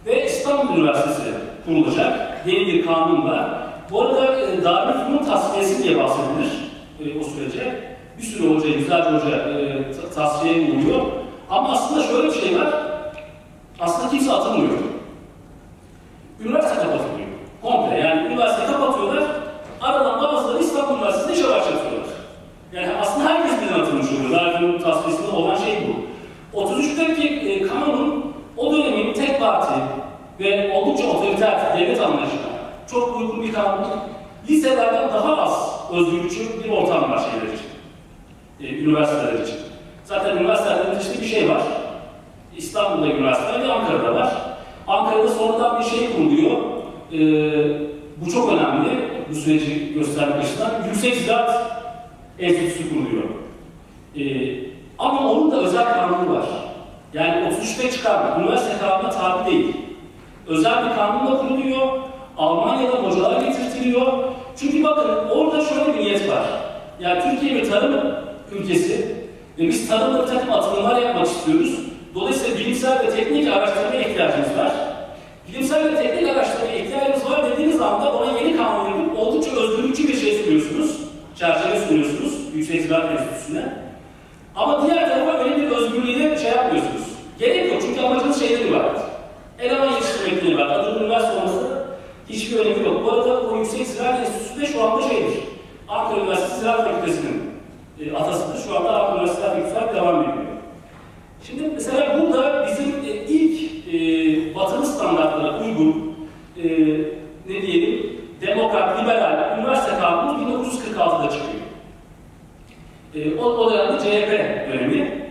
ve 0.05 0.25
İstanbul 0.25 0.77
Üniversitesi 0.77 1.31
kurulacak 1.65 2.41
yeni 2.47 2.67
bir 2.67 2.85
kanunla. 2.85 3.67
Bu 3.91 4.01
arada 4.01 4.39
e, 4.39 4.63
Darülfünun 4.63 5.25
tasfiyesi 5.25 5.83
diye 5.83 5.99
bahsedilir 5.99 6.51
e, 6.99 7.19
o 7.19 7.23
sürece. 7.23 7.91
Bir 8.17 8.23
sürü 8.23 8.55
hoca, 8.55 8.67
yüzlerce 8.67 9.09
hoca 9.09 9.37
e, 9.37 9.91
tasfiye 10.15 10.53
oluyor. 10.53 11.01
Ama 11.49 11.69
aslında 11.69 12.03
şöyle 12.03 12.27
bir 12.27 12.33
şey 12.33 12.59
var, 12.59 12.73
aslında 13.79 14.09
kimse 14.09 14.31
atılmıyor. 14.33 14.71
Üniversite 16.39 16.75
kapatılıyor. 16.75 17.27
Komple 17.61 17.99
yani 17.99 18.27
üniversite 18.27 18.65
kapatıyorlar, 18.65 19.23
aradan 19.81 20.23
bazıları 20.23 20.59
İstanbul 20.63 20.95
Üniversitesi'nde 20.95 21.33
işe 21.33 21.43
başlatıyorlar. 21.43 22.07
Yani 22.73 22.93
aslında 23.01 23.29
herkes 23.29 23.61
birden 23.61 23.79
atılmış 23.79 24.07
oluyor. 24.11 24.31
Darülfünun 24.31 24.79
tasfiyesinde 24.79 25.31
olan 25.31 25.55
şey 25.55 25.77
bu. 25.87 26.61
33'teki 26.61 27.27
e, 27.27 27.67
kanun 27.67 28.33
o 28.57 28.73
dönemin 28.73 29.13
tek 29.13 29.39
parti 29.39 29.73
ve 30.39 30.73
oldukça 30.73 31.07
otoriter 31.07 31.77
devlet 31.77 32.01
anlayışına 32.01 32.51
çok 32.91 33.17
uygun 33.17 33.43
bir 33.43 33.53
kanun. 33.53 33.87
Liselerden 34.49 35.09
daha 35.09 35.41
az 35.41 35.79
özgürlükçü 35.93 36.63
bir 36.63 36.69
ortam 36.69 37.11
var 37.11 37.21
şeyler 37.31 37.53
için. 37.53 37.60
E, 38.63 38.75
üniversiteler 38.75 39.33
için. 39.33 39.55
Zaten 40.03 40.37
üniversitelerde 40.37 40.97
işte 41.01 41.21
bir 41.21 41.27
şey 41.27 41.49
var. 41.49 41.61
İstanbul'da 42.57 43.07
üniversiteler 43.07 43.67
ve 43.67 43.73
Ankara'da 43.73 44.15
var. 44.15 44.33
Ankara'da 44.87 45.27
sonradan 45.27 45.79
bir 45.79 45.85
şey 45.85 46.13
kuruluyor. 46.15 46.57
E, 47.13 47.19
bu 48.17 48.31
çok 48.31 48.53
önemli. 48.53 48.89
Bu 49.29 49.35
süreci 49.35 49.93
göstermek 49.93 50.35
açısından. 50.35 50.71
Yüksek 50.87 51.15
Ziraat 51.15 51.71
Enstitüsü 52.39 52.89
kuruluyor. 52.89 53.23
E, 54.15 54.23
ama 54.99 55.31
onun 55.31 55.51
da 55.51 55.61
özel 55.61 55.93
kanunu 55.93 56.35
var. 56.35 56.45
Yani 57.13 57.53
33'te 57.53 57.91
çıkan 57.91 58.41
üniversite 58.41 58.77
kanuna 58.77 59.09
tabi 59.09 59.51
değil. 59.51 59.75
Özel 60.47 60.89
bir 60.89 60.95
kanunla 60.95 61.37
kuruluyor. 61.37 61.87
Almanya'da 62.37 62.93
hocalar 62.93 63.41
getirtiliyor. 63.41 64.23
Çünkü 64.57 64.83
bakın 64.83 65.29
orada 65.29 65.65
şöyle 65.65 65.93
bir 65.93 65.99
niyet 65.99 66.29
var. 66.29 66.43
Yani 66.99 67.21
Türkiye 67.23 67.55
bir 67.55 67.69
tarım 67.69 68.20
ülkesi. 68.51 69.15
E 69.59 69.67
biz 69.67 69.89
tarımda 69.89 70.21
bir 70.21 70.27
takım 70.27 70.53
atılımlar 70.53 71.01
yapmak 71.01 71.27
istiyoruz. 71.27 71.79
Dolayısıyla 72.15 72.57
bilimsel 72.57 72.99
ve 72.99 73.09
teknik 73.09 73.47
araştırmaya 73.47 74.01
ihtiyacımız 74.01 74.57
var. 74.57 74.71
Bilimsel 75.47 75.85
ve 75.85 75.95
teknik 75.95 76.29
araştırmaya 76.29 76.75
ihtiyacımız 76.75 77.31
var 77.31 77.51
dediğiniz 77.51 77.81
anda 77.81 78.13
bana 78.13 78.39
yeni 78.39 78.57
kanun 78.57 78.89
yapıp 78.89 79.19
oldukça 79.19 79.51
özgürlükçü 79.51 80.07
bir 80.07 80.17
şey 80.17 80.43
sunuyorsunuz. 80.43 80.97
Çerçeve 81.39 81.79
sunuyorsunuz 81.79 82.33
Yüksek 82.55 82.81
Ziraat 82.81 83.11
Enstitüsü'ne. 83.11 83.73
Ama 84.55 84.85
diğer 84.85 85.09
tarafa 85.09 85.43
öyle 85.43 85.57
bir 85.57 85.71
özgürlüğüne 85.71 86.37
şey 86.37 86.51
yapmıyorsunuz. 86.51 87.01
Gerek 87.39 87.71
yok 87.71 87.81
çünkü 87.81 88.01
amacınız 88.01 88.39
şeyden 88.39 88.67
ibaret. 88.67 88.99
Eleman 89.59 89.91
yetiştirmek 89.91 90.59
var. 90.59 90.65
Adının 90.65 91.03
üniversite 91.03 91.33
olması 91.33 91.85
hiçbir 92.29 92.59
önemi 92.59 92.85
yok. 92.85 93.05
Bu 93.05 93.11
arada 93.11 93.41
o 93.41 93.57
Yüksek 93.57 93.87
Ziraat 93.87 94.19
Enstitüsü 94.19 94.61
de 94.61 94.65
şu 94.65 94.83
anda 94.83 95.01
şeydir. 95.09 95.39
Ankara 95.89 96.19
Üniversitesi 96.19 96.59
Ziraat 96.59 96.83
Fakültesi'nin 96.83 97.40
e, 98.05 98.15
atasıdır. 98.15 98.57
Şu 98.57 98.77
anda 98.77 98.89
Ankara 98.89 99.17
Üniversitesi 99.17 99.47
Fakültesi 99.47 99.95
devam 99.95 100.21
ediyor. 100.21 100.37
Şimdi 101.43 101.69
mesela 101.73 102.21
burada 102.21 102.67
bizim 102.67 102.89
e, 103.05 103.13
ilk 103.13 103.71
e, 103.93 104.55
batılı 104.55 104.85
standartlara 104.85 105.59
uygun 105.63 106.15
e, 106.57 106.63
ne 107.49 107.61
diyelim 107.61 108.21
demokrat, 108.41 109.01
liberal 109.01 109.59
üniversite 109.59 109.99
kanunu 109.99 110.63
1946'da 110.63 111.29
çıkıyor. 111.29 111.61
E, 113.15 113.39
o, 113.39 113.45
o 113.45 113.71
dönemde 113.71 113.99
CHP 113.99 114.31
dönemi 114.73 115.21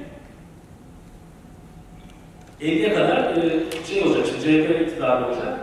50'ye 2.61 2.95
kadar 2.95 3.17
e, 3.17 3.61
şey 3.89 4.03
olacak, 4.03 4.27
işte, 4.27 4.41
CHP 4.41 4.81
iktidarı 4.81 5.27
olacak. 5.27 5.59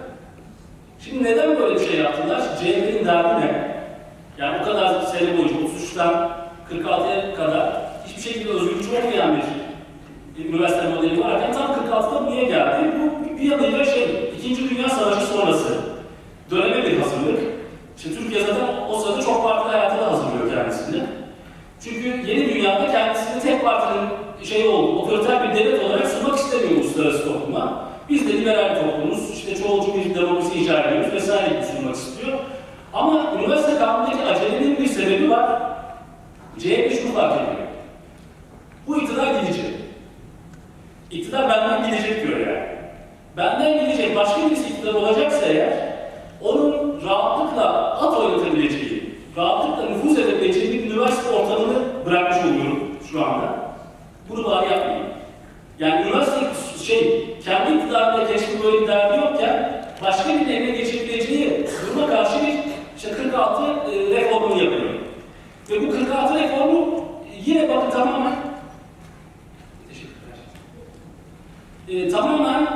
Şimdi 1.00 1.24
neden 1.24 1.60
böyle 1.60 1.80
bir 1.80 1.88
şey 1.88 2.00
yaptılar? 2.00 2.41
CHP'nin 2.60 3.06
derdi 3.06 3.41
ne? 3.46 3.78
Yani 4.38 4.62
o 4.62 4.65
kadar 4.65 5.02
sene 5.02 5.38
boyunca 5.38 5.56
33'ten 5.56 6.37
46'ya 6.71 7.36
kadar 7.36 7.73
hiçbir 8.08 8.21
şekilde 8.21 8.49
özgürlükçü 8.49 8.89
olmayan 8.89 9.41
bir 10.38 10.45
üniversite 10.49 10.89
modeli 10.89 11.23
varken 11.23 11.53
tam 11.53 11.71
46'da 11.71 12.27
buraya 12.27 12.43
geldi. 12.43 12.91
Bu 12.99 13.38
bir 13.38 13.51
yanıyla 13.51 13.86
şey, 13.86 14.34
İkinci 14.38 14.69
Dünya 14.69 14.89
Savaşı 14.89 15.25
sonrası 15.25 15.77
döneme 16.51 16.84
bir 16.84 16.99
hazırlık. 16.99 17.39
İşte 17.97 18.10
Türkiye 18.10 18.41
zaten 18.41 18.67
o 18.89 18.99
sırada 18.99 19.21
çok 19.21 19.43
farklı 19.43 19.69
hayata 19.69 19.97
da 19.97 20.12
hazırlıyor 20.12 20.53
kendisini. 20.56 21.03
Çünkü 21.84 22.08
yeni 22.08 22.53
dünyada 22.53 22.91
kendisini 22.91 23.41
tek 23.41 23.63
partinin 23.63 24.10
şey 24.43 24.67
oldu, 24.67 24.99
otoriter 24.99 25.49
bir 25.49 25.56
devlet 25.56 25.84
olarak 25.84 26.08
sunmak 26.08 26.38
istemiyor 26.38 26.71
uluslararası 26.71 27.25
topluma. 27.25 27.88
Biz 28.10 28.27
de 28.27 28.34
liberal 28.34 28.75
toplumuz, 28.75 29.32
işte 29.34 29.56
çoğulcu 29.63 29.93
bir 29.93 30.15
demokrasi 30.15 30.60
icra 30.60 30.80
ediyoruz 30.80 31.13
vesaire 31.13 31.49
gibi 31.49 31.65
sunmak 31.65 31.95
istiyor. 31.95 32.38
Ama 32.93 33.34
üniversite 33.39 33.77
kanunundaki 33.77 34.23
acelenin 34.23 34.77
bir 34.77 34.88
sebebi 34.88 35.30
var. 35.30 35.62
CHP 36.60 37.02
şunu 37.02 37.13
fark 37.13 37.34
ediyor. 37.34 37.67
Bu 38.88 38.98
iktidar 38.98 39.41
gidecek. 39.41 39.65
İktidar 41.12 41.50
benden 41.50 41.91
gidecek 41.91 42.28
diyor 42.28 42.39
yani. 42.39 42.67
Benden 43.38 43.86
gidecek 43.86 44.15
başka 44.15 44.41
birisi 44.41 44.70
iktidar 44.70 44.93
olacaksa 44.93 45.46
eğer, 45.46 45.74
onun 46.41 47.02
rahatlıkla 47.06 47.93
at 48.02 48.17
oynatabileceği, 48.17 49.15
rahatlıkla 49.38 49.89
nüfuz 49.89 50.20
edebileceği 50.20 50.74
bir 50.74 50.91
üniversite 50.91 51.36
ortamını 51.36 52.06
bırakmış 52.06 52.38
oluyorum 52.38 52.98
şu 53.12 53.26
anda. 53.26 53.56
Bunu 54.30 54.46
bari 54.46 54.72
yapmayın. 54.72 55.06
Yani 55.80 56.08
üniversite 56.08 56.39
şey, 56.86 57.26
kendi 57.46 57.78
iktidarında 57.78 58.28
keşke 58.28 58.63
böyle 58.63 58.82
bir 58.82 58.88
derdi 58.88 59.17
yokken 59.17 59.84
başka 60.02 60.30
bir 60.30 60.48
eline 60.48 60.78
geçebileceği 60.78 61.67
duruma 61.82 62.08
karşı 62.08 62.48
bir 62.48 62.54
işte 62.98 63.12
46 63.12 63.63
e, 63.91 63.96
yapıyor. 63.96 64.37
Ve 65.69 65.88
bu 65.88 65.91
46 65.91 66.39
reformu 66.39 67.06
yine 67.45 67.69
bakın 67.69 67.89
tamamen 67.89 68.36
e, 71.88 72.10
tamamen 72.10 72.67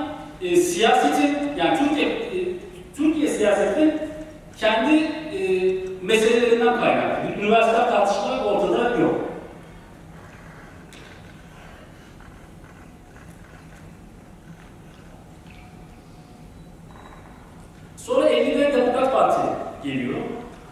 e, 0.42 0.56
siyasetin 0.56 1.38
yani 1.58 1.80
Türkiye 1.80 2.08
e, 2.08 2.58
Türkiye 2.98 3.28
siyasetinin 3.28 3.94
kendi 4.58 4.96
e, 4.96 5.74
meselelerinden 6.02 6.80
kaynaklı. 6.80 7.42
Üniversite 7.42 7.76
tartışmaları 7.76 8.44
ortada 8.44 8.98
yok. 8.98 9.16
Sonra 17.98 18.30
50'de 18.30 18.74
Demokrat 18.74 19.14
Parti 19.14 19.42
geliyor. 19.84 20.18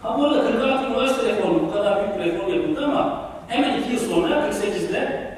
Ha 0.02 0.18
bu 0.18 0.24
arada 0.24 0.42
46 0.42 0.86
üniversite 0.86 1.28
reformu 1.28 1.68
bu 1.68 1.72
kadar 1.72 2.02
büyük 2.02 2.18
bir 2.18 2.32
reform 2.32 2.54
yapıldı 2.54 2.84
ama 2.84 3.30
hemen 3.48 3.80
iki 3.80 3.92
yıl 3.92 3.98
sonra 3.98 4.34
48'de 4.34 5.30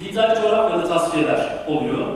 dijital 0.00 0.42
coğrafyada 0.42 0.88
tasfiyeler 0.88 1.64
oluyor. 1.68 2.06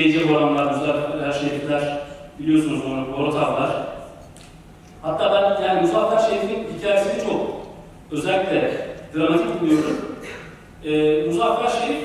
Recep 0.00 0.30
Orhanlar, 0.30 0.64
Muzaffer 0.64 1.32
Şerifler, 1.32 1.98
biliyorsunuz 2.38 2.80
onu, 2.86 3.18
Borotavlar. 3.18 3.70
Hatta 5.02 5.32
ben 5.32 5.66
yani 5.66 5.80
Muzaffer 5.80 6.30
Şerif'in 6.30 6.78
hikayesini 6.78 7.24
çok 7.24 7.66
özellikle 8.10 8.86
dramatik 9.14 9.60
buluyorum. 9.60 10.16
Ee, 10.84 11.26
Muzaffer 11.26 11.80
Şerif 11.80 11.98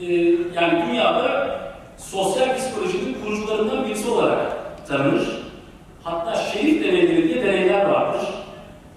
e, 0.00 0.14
yani 0.54 0.84
dünyada 0.86 1.58
sosyal 1.96 2.56
psikolojinin 2.56 3.16
kurucularından 3.24 3.86
birisi 3.86 4.10
olarak 4.10 4.38
tanınır. 4.88 5.42
Hatta 6.02 6.34
şerif 6.34 6.84
deneyleri 6.84 7.28
diye 7.28 7.44
deneyler 7.44 7.84
vardır. 7.84 8.28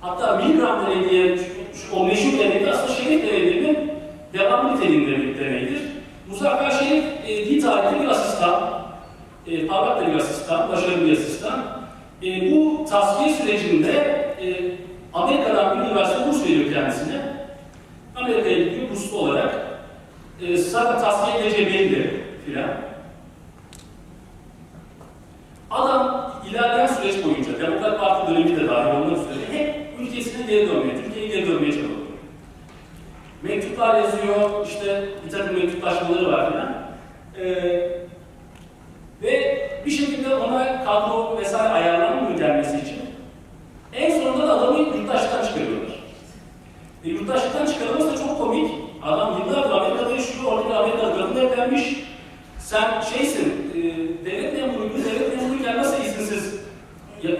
Hatta 0.02 0.36
Milgram 0.36 0.86
deneyi 0.86 1.10
diye 1.10 1.38
o 1.96 2.06
meşhur 2.06 2.39
deney 2.39 2.65
de 2.65 2.72
aslında 2.72 2.94
şerif 2.94 3.24
deneylerinin 3.24 3.91
devamlı 4.34 4.76
niteliğinde 4.76 5.12
bir 5.12 5.39
deneydir. 5.39 5.94
Muzaffer 6.29 6.71
Şerif 6.71 7.05
e, 7.27 7.45
dil 7.45 7.61
tarihte 7.61 8.03
bir 8.03 8.07
asistan, 8.07 8.85
e, 9.47 9.67
parlak 9.67 10.07
bir 10.07 10.15
asistan, 10.15 10.69
başarılı 10.69 11.05
bir 11.05 11.11
asistan. 11.11 11.59
E, 12.23 12.51
bu 12.51 12.85
tasfiye 12.89 13.35
sürecinde 13.35 13.91
e, 14.41 14.71
Amerika'dan 15.13 15.79
bir 15.79 15.85
üniversite 15.85 16.27
burs 16.27 16.43
veriyor 16.45 16.73
kendisine. 16.73 17.21
Amerika'ya 18.15 18.57
gidiyor 18.63 18.89
burslu 18.89 19.17
olarak. 19.17 19.55
E, 20.41 20.57
zaten 20.57 21.01
tasfiye 21.01 21.38
edileceği 21.38 21.67
belli 21.67 22.23
filan. 22.45 22.69
Adam 25.71 26.31
ilerleyen 26.51 26.88
süreç 26.88 27.25
boyunca, 27.25 27.59
Demokrat 27.59 27.99
Parti 27.99 28.31
dönemi 28.31 28.55
de 28.55 28.67
dahil 28.67 28.95
olmak 28.95 29.11
üzere 29.11 29.59
hep 29.59 29.99
ülkesine 29.99 30.45
geri 30.47 30.69
dönmeye, 30.69 31.03
Türkiye'ye 31.03 31.35
geri 31.35 31.47
dönmeye 31.47 31.71
çalışıyor. 31.71 31.94
Mektuplar 33.47 33.95
yazıyor, 33.95 34.67
işte 34.67 35.03
bir 35.25 35.31
takım 35.31 35.55
mektuplaşmaları 35.55 36.31
var 36.31 36.51
filan. 36.51 36.73
Ee, 37.39 37.89
ve 39.21 39.69
bir 39.86 39.91
şekilde 39.91 40.36
ona 40.36 40.86
kadro 40.86 41.38
vesaire 41.38 41.73
ayarlanmıyor 41.73 42.39
gelmesi 42.39 42.77
için. 42.77 42.97
En 43.93 44.21
sonunda 44.21 44.47
da 44.47 44.53
adamı 44.53 44.79
yurttaşlıktan 44.79 45.45
çıkarıyorlar. 45.45 45.99
E, 47.05 47.10
yurttaşlıktan 47.10 47.65
çıkarılması 47.65 48.13
da 48.13 48.27
çok 48.27 48.38
komik. 48.38 48.71
Adam 49.03 49.41
yıllardır 49.41 49.71
Amerika'da 49.71 50.12
yaşıyor, 50.12 50.43
oradaki 50.45 50.73
Amerika'da 50.73 51.13
kadınla 51.13 51.43
evlenmiş. 51.43 51.84
Sen 52.60 53.01
şeysin, 53.01 53.71
e, 53.75 53.81
devlet 54.25 54.53
memuruyum, 54.53 54.93
devlet 55.05 55.36
memuruyken 55.36 55.77
nasıl 55.77 56.03
izinsiz 56.03 56.60
ya, 57.23 57.31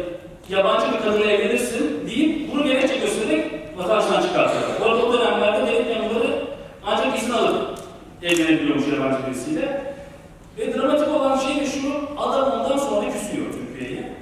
yabancı 0.50 0.86
bir 0.94 1.00
kadınla 1.00 1.26
evlenirsin 1.26 2.08
deyip 2.08 2.54
bunu 2.54 2.64
gerekçe 2.64 2.98
göstererek 2.98 3.56
vatandaştan 3.78 4.22
çıkartıyorlar. 4.22 4.82
Bu 4.82 4.86
arada 4.86 5.06
o 5.06 5.14
dönemlerde 5.14 5.68
devlet 5.68 5.98
memurları 5.98 6.46
ancak 6.86 7.18
izin 7.18 7.32
alıp 7.32 7.80
evlenebiliyormuş 8.24 8.88
yabancı 8.88 9.28
birisiyle. 9.28 9.96
Ve 10.58 10.74
dramatik 10.74 11.08
olan 11.08 11.38
şey 11.38 11.60
de 11.60 11.66
şu, 11.66 11.88
adam 12.18 12.52
ondan 12.52 12.78
sonra 12.78 13.12
küsüyor 13.12 13.46
Türkiye'ye. 13.54 14.14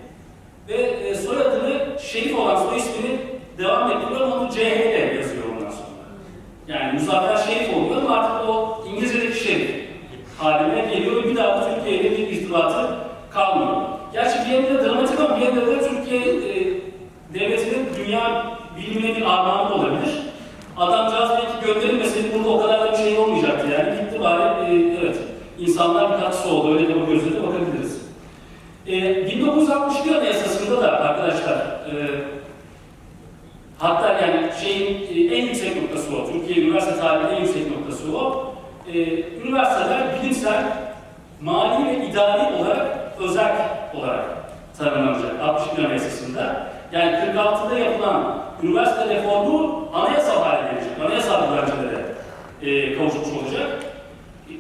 Ve 0.67 0.74
e, 0.74 1.15
soyadını 1.15 2.00
Şerif 2.00 2.39
olan 2.39 2.56
soy 2.56 2.78
ismini 2.78 3.19
devam 3.58 3.91
ettiriyor 3.91 4.22
ama 4.22 4.36
onu 4.36 4.50
CHL 4.52 5.15
yazıyor 5.15 5.43
ondan 5.56 5.72
sonra. 5.72 6.04
Yani 6.67 6.93
Muzaffer 6.93 7.38
Şerif 7.38 7.76
oluyor 7.76 8.02
ama 8.02 8.17
artık 8.17 8.50
o 8.50 8.86
İngilizce'deki 8.89 9.43
Şerif 9.43 9.72
haline 10.38 10.96
geliyor 10.96 11.24
ve 11.24 11.30
bir 11.30 11.36
daha 11.36 11.48
da 11.48 11.76
Türkiye 11.76 12.00
ile 12.00 12.12
bir 12.12 12.17
irtibatı 12.17 12.96
kalmıyor. 13.32 13.82
Gerçi 14.13 14.39
bir 14.46 14.54
yanında 14.54 14.86
dramatik 14.86 15.19
ama 15.19 15.38
bir 15.38 15.41
yanında 15.41 15.67
da 15.67 15.89
Türkiye 15.89 16.22
e, 16.22 16.74
devletinin 17.34 17.88
dünya 17.98 18.54
bilimine 18.78 19.15
bir 19.15 19.22
armağanı 19.22 19.69
da 19.69 19.74
olabilir. 19.74 20.19
Adamcağız 20.78 21.30
belki 21.30 21.65
gönderilmeseydi 21.65 22.28
burada 22.38 22.50
o 22.50 22.62
kadar 22.62 22.82
da 22.82 22.91
bir 22.91 22.98
şey 22.98 23.17
olmayacaktı 23.17 23.67
yani. 23.67 24.02
Gitti 24.02 24.19
bari, 24.19 24.41
e, 24.41 24.98
evet, 25.02 25.17
insanlar 25.60 26.13
bir 26.13 26.24
katkısı 26.24 26.50
oldu, 26.50 26.74
öyle 26.74 26.89
de 26.89 27.02
bu 27.02 27.06
gözle 27.06 27.36
de 27.36 27.43
bakabiliriz. 27.43 28.02
E, 28.88 29.26
1961 29.28 30.15
Anayasası'nda 30.15 30.82
da 30.82 30.91
arkadaşlar, 30.91 31.58
e, 31.58 31.93
hatta 33.78 34.08
yani 34.08 34.50
şeyin 34.62 35.08
e, 35.32 35.36
en 35.36 35.45
yüksek 35.45 35.82
noktası 35.82 36.15
o, 36.15 36.28
Türkiye 36.54 36.68
üniversite 36.68 37.00
tarihinin 37.00 37.36
en 37.36 37.42
yüksek 37.42 37.72
noktası 37.72 38.18
o. 38.18 38.54
E, 38.94 39.00
üniversiteler 39.24 40.00
bilimsel, 40.22 40.63
mali 41.42 41.88
ve 41.88 42.08
idari 42.08 42.56
olarak 42.56 42.88
özel 43.20 43.56
olarak 43.94 44.26
tanımlanacak 44.78 45.42
61 45.42 45.84
Anayasası'nda. 45.84 46.68
Yani 46.92 47.12
46'da 47.12 47.80
yapılan 47.80 48.38
üniversite 48.63 49.16
reformu 49.16 49.88
anayasal 49.94 50.44
hale 50.44 50.72
gelecek, 50.72 50.92
anayasal 51.06 51.42
güvencelere 51.50 52.06
e, 52.62 52.98
kavuşmuş 52.98 53.28
olacak. 53.44 53.68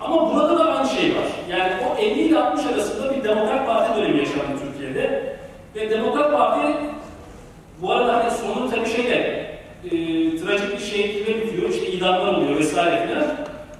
Ama 0.01 0.33
burada 0.33 0.59
da 0.59 0.73
aynı 0.73 0.89
şey 0.89 1.09
var. 1.09 1.25
Yani 1.49 1.71
o 1.91 1.97
50 1.97 2.21
ile 2.21 2.39
60 2.39 2.65
arasında 2.65 3.15
bir 3.15 3.23
Demokrat 3.23 3.67
Parti 3.67 4.01
dönemi 4.01 4.17
yaşandı 4.17 4.59
Türkiye'de. 4.63 5.35
Ve 5.75 5.89
Demokrat 5.89 6.31
Parti 6.31 6.73
bu 7.81 7.91
arada 7.91 8.13
hani 8.13 8.31
sonunu 8.31 8.69
tabii 8.69 8.89
şeyle 8.89 9.42
e, 9.85 9.89
trajik 10.37 10.73
bir 10.73 10.83
şekilde 10.83 11.41
bitiyor, 11.41 11.69
işte 11.69 11.87
idamlar 11.87 12.33
oluyor 12.33 12.59
vesaire 12.59 13.07
filan. 13.07 13.25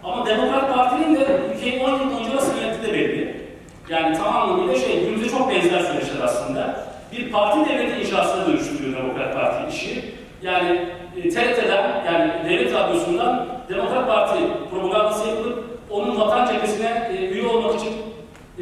Ama 0.04 0.26
Demokrat 0.26 0.74
Parti'nin 0.76 1.16
de 1.16 1.28
ülkeyi 1.56 1.84
10 1.84 1.90
yıl 1.90 2.20
önce 2.20 2.36
nasıl 2.36 2.58
yönettiği 2.58 2.94
de 2.94 2.98
belli. 2.98 3.44
Yani 3.90 4.18
tam 4.18 4.36
anlamıyla 4.36 4.76
şey, 4.76 5.00
günümüzde 5.00 5.30
çok 5.30 5.50
benzer 5.50 5.80
süreçler 5.80 6.24
aslında. 6.24 6.86
Bir 7.12 7.32
parti 7.32 7.70
devleti 7.70 8.02
inşasına 8.02 8.48
dönüştürüyor 8.48 8.98
Demokrat 8.98 9.34
Parti 9.34 9.76
işi. 9.76 10.04
Yani 10.42 10.86
e, 11.18 11.30
TRT'den, 11.30 12.06
yani 12.06 12.32
devlet 12.50 12.74
radyosundan 12.74 13.48
Demokrat 13.70 14.08
Parti 14.08 14.40
propagandası 14.72 15.30
yapılıp 15.30 15.64
onun 15.90 16.20
vatan 16.20 16.54
cephesine 16.54 17.12
e, 17.18 17.30
üye 17.30 17.48
olmak 17.48 17.76
için 17.76 17.94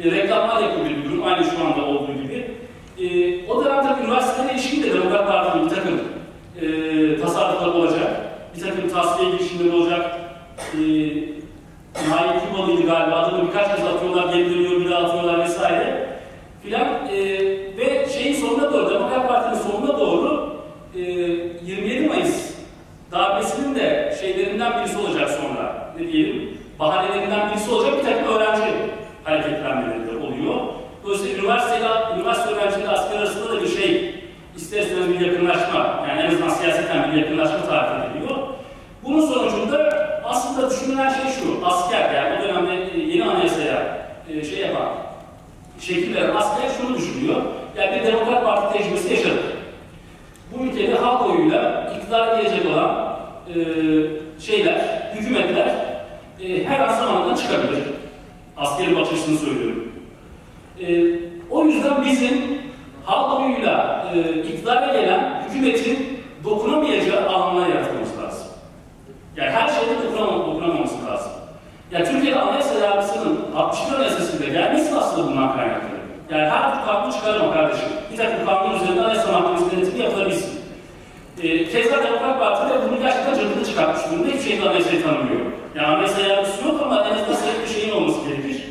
e, 0.04 0.10
reklamlar 0.10 0.62
yapılıyor 0.62 0.90
bir 0.90 1.04
durum. 1.04 1.22
Aynı 1.26 1.44
şu 1.44 1.64
anda 1.64 1.86
olduğu 1.86 2.12
gibi. 2.12 2.50
E, 2.98 3.06
o 3.48 3.64
dönemde 3.64 4.02
üniversitelere 4.02 4.54
ilişkin 4.54 4.82
de 4.82 4.94
Demokrat 4.94 5.28
Parti'nin 5.28 5.70
bir 5.70 5.74
takım 5.74 6.00
e, 6.60 7.20
tasarrufları 7.20 7.72
olacak. 7.72 8.20
Bir 8.56 8.60
takım 8.60 8.88
tasfiye 8.88 9.30
girişimleri 9.30 9.76
olacak. 9.76 10.20
E, 10.74 10.78
Nail 12.10 12.40
Kubalıydı 12.40 12.86
galiba. 12.86 13.16
Adamı 13.16 13.48
birkaç 13.48 13.76
kez 13.76 13.86
atıyorlar, 13.86 14.34
geri 14.34 14.50
dönüyor, 14.50 14.80
bir 14.80 14.90
daha 14.90 15.02
atıyorlar 15.02 15.38
vesaire. 15.38 16.08
Filan. 16.62 16.86
E, 17.12 17.18
ve 17.78 18.06
şeyin 18.12 18.34
sonuna 18.34 18.72
doğru, 18.72 18.90
Demokrat 18.90 19.28
Parti'nin 19.28 19.70
sonuna 19.70 19.98
doğru 19.98 20.56
e, 20.96 21.00
27 21.00 22.08
Mayıs 22.08 22.54
darbesinin 23.12 23.74
de 23.74 24.16
şeylerinden 24.20 24.78
birisi 24.78 24.98
olacak 24.98 25.30
sonra. 25.30 25.92
Ne 26.00 26.12
diyelim? 26.12 26.58
Bahanelerinden 26.78 27.50
birisi 27.50 27.70
olacak 27.70 27.98
bir 27.98 28.04
takım 28.04 28.34
öğrenci 28.34 28.62
hareketlenmeleri 29.24 30.06
de 30.06 30.16
oluyor. 30.16 30.54
Dolayısıyla 31.04 31.38
üniversiteyle, 31.38 31.86
üniversite 32.16 32.54
öğrencileri 32.54 32.88
asker 32.88 33.18
arasında 33.18 33.52
da 33.52 33.62
bir 33.62 33.68
şey, 33.68 34.14
ister 34.56 34.82
istemez 34.82 35.08
bir 35.08 35.26
yakınlaşma, 35.26 36.06
yani 36.08 36.20
en 36.20 36.26
azından 36.26 36.48
siyaseten 36.48 37.12
bir 37.12 37.18
yakınlaşma 37.18 37.66
tarif 37.66 38.10
ediliyor. 38.10 38.38
Bunun 39.04 39.26
sonucunda 39.26 40.08
aslında 40.24 40.70
düşünülen 40.70 41.08
şey 41.08 41.32
şu, 41.32 41.66
asker 41.66 42.14
yani 42.14 42.38
o 42.38 42.42
dönemde 42.42 42.94
e, 42.94 43.00
yeni 43.00 43.24
anayasaya 43.24 44.06
e, 44.28 44.44
şey 44.44 44.58
yapan, 44.58 44.88
şekil 45.80 46.14
veren 46.14 46.36
asker 46.36 46.68
şunu 46.80 46.96
düşünüyor, 46.96 47.42
yani 47.78 48.00
bir 48.00 48.06
Demokrat 48.06 48.44
Parti 48.44 48.78
tecrübesi 48.78 49.14
yaşadık. 49.14 49.42
Bu 50.52 50.64
ülkede 50.64 50.94
halk 50.94 51.30
oyuyla 51.30 51.92
iktidara 51.96 52.42
gelecek 52.42 52.66
olan 52.66 53.16
e, 53.48 53.54
şeyler, 54.40 55.10
hükümetler 55.14 55.74
e, 56.40 56.64
her 56.64 56.80
an 56.80 56.94
zamanından 56.94 57.34
çıkabilir. 57.34 57.82
Askerin 58.56 58.96
bakış 58.96 59.12
açısını 59.12 59.38
söylüyorum. 59.38 59.92
E, 60.80 60.86
o 61.50 61.64
yüzden 61.64 62.04
bizim 62.04 62.58
halk 63.04 63.40
oyuyla 63.40 64.06
e, 64.14 64.42
iktidara 64.42 64.92
gelen 64.92 65.44
hükümetin 65.48 66.18
dokunamayacağı 66.44 67.28
alanlar 67.28 67.68
yaratmamız 67.68 68.18
lazım. 68.22 68.46
Yani 69.36 69.50
her 69.50 69.68
şeyde 69.68 70.02
dokunamam, 70.06 70.40
dokunamaması 70.40 71.06
lazım. 71.06 71.32
Yani 71.90 72.04
Türkiye'de 72.04 72.40
anayasa 72.40 72.78
yargısının 72.78 73.40
61 73.56 73.96
anayasasıyla 73.96 74.52
gelmesi 74.52 74.94
aslında 74.94 75.28
bundan 75.28 75.56
kaynaklı. 75.56 75.88
Yani 76.30 76.50
her 76.50 76.78
bir 76.78 76.84
kanun 76.86 77.10
çıkarma 77.10 77.52
kardeşim. 77.52 77.88
Bir 78.12 78.16
takım 78.16 78.46
kanun 78.46 78.76
üzerinde 78.76 79.00
anayasa 79.00 79.32
mahkemesi 79.32 79.76
denetimi 79.76 79.98
yapılabilsin. 80.02 80.21
E, 81.42 81.64
keza 81.68 82.04
Demokrat 82.04 82.40
Parti 82.40 82.74
de 82.74 82.78
bunu 82.88 83.00
gerçekten 83.00 83.34
cılkını 83.34 83.64
çıkartmış 83.66 84.10
durumda. 84.10 84.28
Hiçbir 84.28 84.50
şeyde 84.50 84.68
anayasayı 84.68 85.02
tanımıyor. 85.02 85.40
Yani 85.76 85.86
anayasa 85.86 86.20
yargısı 86.20 86.68
yok 86.68 86.80
ama 86.84 87.06
en 87.08 87.14
azından 87.14 87.34
sayık 87.34 87.62
bir 87.62 87.74
şeyin 87.74 87.92
olması 87.94 88.18
gerekir. 88.28 88.62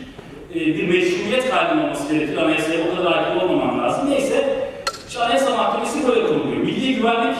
E, 0.56 0.60
bir 0.60 0.88
meşruiyet 0.88 1.50
kaydının 1.50 1.84
olması 1.84 2.14
gerekir. 2.14 2.38
Anayasaya 2.38 2.80
o 2.92 2.96
kadar 2.96 3.12
aykırı 3.12 3.46
olmaman 3.46 3.80
lazım. 3.80 4.10
Neyse, 4.10 4.70
işte 5.08 5.24
anayasa 5.24 5.58
mahkemesi 5.58 6.08
böyle 6.08 6.28
kuruluyor. 6.28 6.58
Milli 6.58 6.96
Güvenlik 6.96 7.38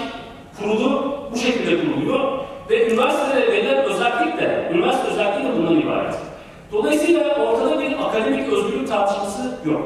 Kurulu 0.60 1.16
bu 1.32 1.38
şekilde 1.38 1.82
kuruluyor. 1.82 2.40
Ve 2.70 2.92
üniversitede 2.92 3.52
verilen 3.52 3.84
özellik 3.84 4.38
de, 4.42 4.70
üniversite 4.74 5.08
özelliği 5.12 5.48
de 5.48 5.58
bundan 5.58 5.82
ibaret. 5.82 6.16
Dolayısıyla 6.72 7.36
ortada 7.36 7.80
bir 7.80 7.92
akademik 8.08 8.54
özgürlük 8.54 8.88
tartışması 8.88 9.42
yok. 9.66 9.82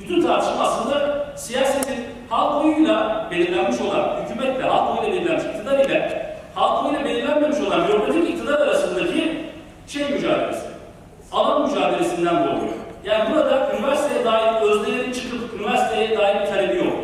Bütün 0.00 0.22
tartışma 0.22 0.64
aslında 0.64 1.26
siyasetin 1.36 2.01
halk 2.32 2.64
oyuyla 2.64 3.28
belirlenmiş 3.30 3.80
olan, 3.80 4.24
hükümetle, 4.24 4.62
halk 4.62 5.00
oyuyla 5.00 5.16
belirlenmiş 5.16 5.44
iktidar 5.44 5.78
ile 5.78 6.26
halk 6.54 6.84
oyuyla 6.84 7.04
belirlenmemiş 7.04 7.60
olan 7.60 7.88
bürokratik 7.88 8.30
iktidar 8.30 8.58
arasındaki 8.60 9.40
şey 9.86 10.02
mücadelesi. 10.02 10.66
Alan 11.32 11.70
mücadelesinden 11.70 12.36
doğuyor. 12.36 12.72
Yani 13.04 13.34
burada 13.34 13.72
üniversiteye 13.78 14.24
dair 14.24 14.62
öznelerin 14.62 15.12
çıkıp 15.12 15.60
üniversiteye 15.60 16.18
dair 16.18 16.40
bir 16.40 16.46
talebi 16.46 16.76
yok. 16.76 16.94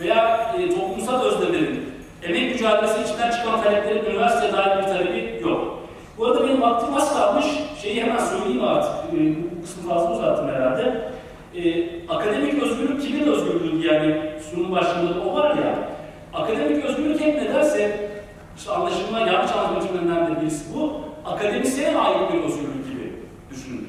Veya 0.00 0.50
e, 0.58 0.68
toplumsal 0.68 1.24
öznelerin, 1.24 1.94
emek 2.22 2.52
mücadelesi 2.52 3.02
içinden 3.02 3.30
çıkan 3.30 3.62
taleplerin 3.62 4.04
üniversiteye 4.04 4.52
dair 4.52 4.82
bir 4.82 4.88
talebi 4.88 5.40
yok. 5.42 5.78
Bu 6.18 6.26
arada 6.26 6.44
benim 6.44 6.62
vaktim 6.62 6.94
az 6.94 7.18
kalmış. 7.18 7.46
Şeyi 7.82 8.02
hemen 8.02 8.18
söyleyeyim 8.18 8.64
artık. 8.64 9.14
E, 9.14 9.18
bu 9.18 9.62
kısmı 9.62 9.90
fazla 9.90 10.12
uzattım 10.12 10.48
herhalde. 10.48 11.13
E, 11.56 11.86
akademik 12.08 12.62
özgürlük 12.62 13.02
kimin 13.02 13.26
özgürlüğü 13.26 13.86
yani 13.86 14.20
sunum 14.50 14.72
başlığında 14.72 15.20
o 15.30 15.34
var 15.34 15.56
ya. 15.56 15.88
Akademik 16.32 16.84
özgürlük 16.84 17.20
hep 17.20 17.34
ne 17.34 17.54
derse 17.54 18.10
işte 18.56 18.70
anlaşılma 18.70 19.20
yanlış 19.20 19.52
anlatma 19.52 19.80
biçimlerinden 19.80 20.26
de 20.26 20.40
birisi 20.40 20.74
bu. 20.74 21.00
Akademisyene 21.26 21.98
ait 21.98 22.32
bir 22.32 22.38
özgürlük 22.38 22.86
gibi 22.90 23.12
düşünülür. 23.50 23.88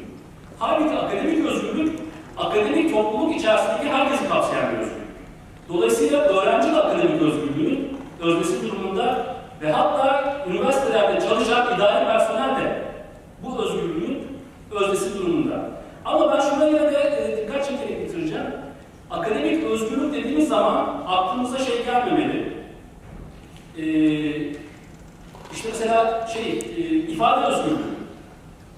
Halbuki 0.60 0.96
akademik 0.96 1.46
özgürlük 1.46 2.00
akademik 2.38 2.94
topluluk 2.94 3.36
içerisindeki 3.36 3.90
herkesi 3.90 4.30
kapsayan 4.30 4.74
bir 4.74 4.78
özgürlük. 4.78 5.06
Dolayısıyla 5.70 6.20
öğrenci 6.20 6.72
de 6.72 6.78
akademik 6.78 7.22
özgürlüğün 7.22 7.98
öznesi 8.22 8.64
durumunda 8.64 9.36
ve 9.62 9.72
hatta 9.72 10.38
üniversitelerde 10.50 11.22
çalışan 11.22 11.76
idari 11.76 12.06
personel 12.06 12.56
de 12.62 12.82
bu 13.44 13.64
özgürlüğün 13.64 14.28
öznesi 14.72 15.20
durumunda. 15.20 15.75
Ama 16.06 16.34
ben 16.34 16.40
şuna 16.40 16.66
yine 16.66 16.82
de 16.82 16.98
e, 16.98 17.38
dikkat 17.38 17.68
çekerek 17.68 18.04
bitireceğim. 18.08 18.46
Akademik 19.12 19.64
özgürlük 19.64 20.14
dediğimiz 20.14 20.48
zaman 20.48 21.04
aklımıza 21.08 21.58
şey 21.58 21.86
gelmemeli. 21.86 22.54
Ee, 23.78 23.84
işte 25.54 25.70
mesela 25.70 26.28
şey, 26.34 26.60
e, 26.78 26.82
ifade 26.96 27.46
özgürlüğü, 27.46 27.96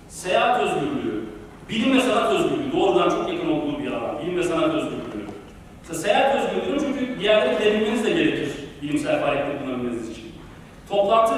seyahat 0.08 0.62
özgürlüğü, 0.62 1.26
bilim 1.70 1.98
ve 1.98 2.02
sanat 2.02 2.34
özgürlüğü, 2.34 2.72
doğrudan 2.72 3.10
çok 3.10 3.34
yakın 3.34 3.50
olduğu 3.50 3.80
bir 3.80 3.92
alan, 3.92 4.20
bilim 4.20 4.38
ve 4.38 4.44
sanat 4.44 4.74
özgürlüğü. 4.76 5.28
Mesela 5.82 6.02
seyahat 6.02 6.36
özgürlüğü 6.36 6.80
çünkü 6.80 7.20
bir 7.20 7.24
yere 7.24 7.54
gidebilmeniz 7.54 8.06
de 8.06 8.10
gerekir 8.10 8.50
bilimsel 8.82 9.22
faaliyette 9.22 9.66
bulunabilmeniz 9.66 10.10
için. 10.10 10.24
Toplantı 10.90 11.36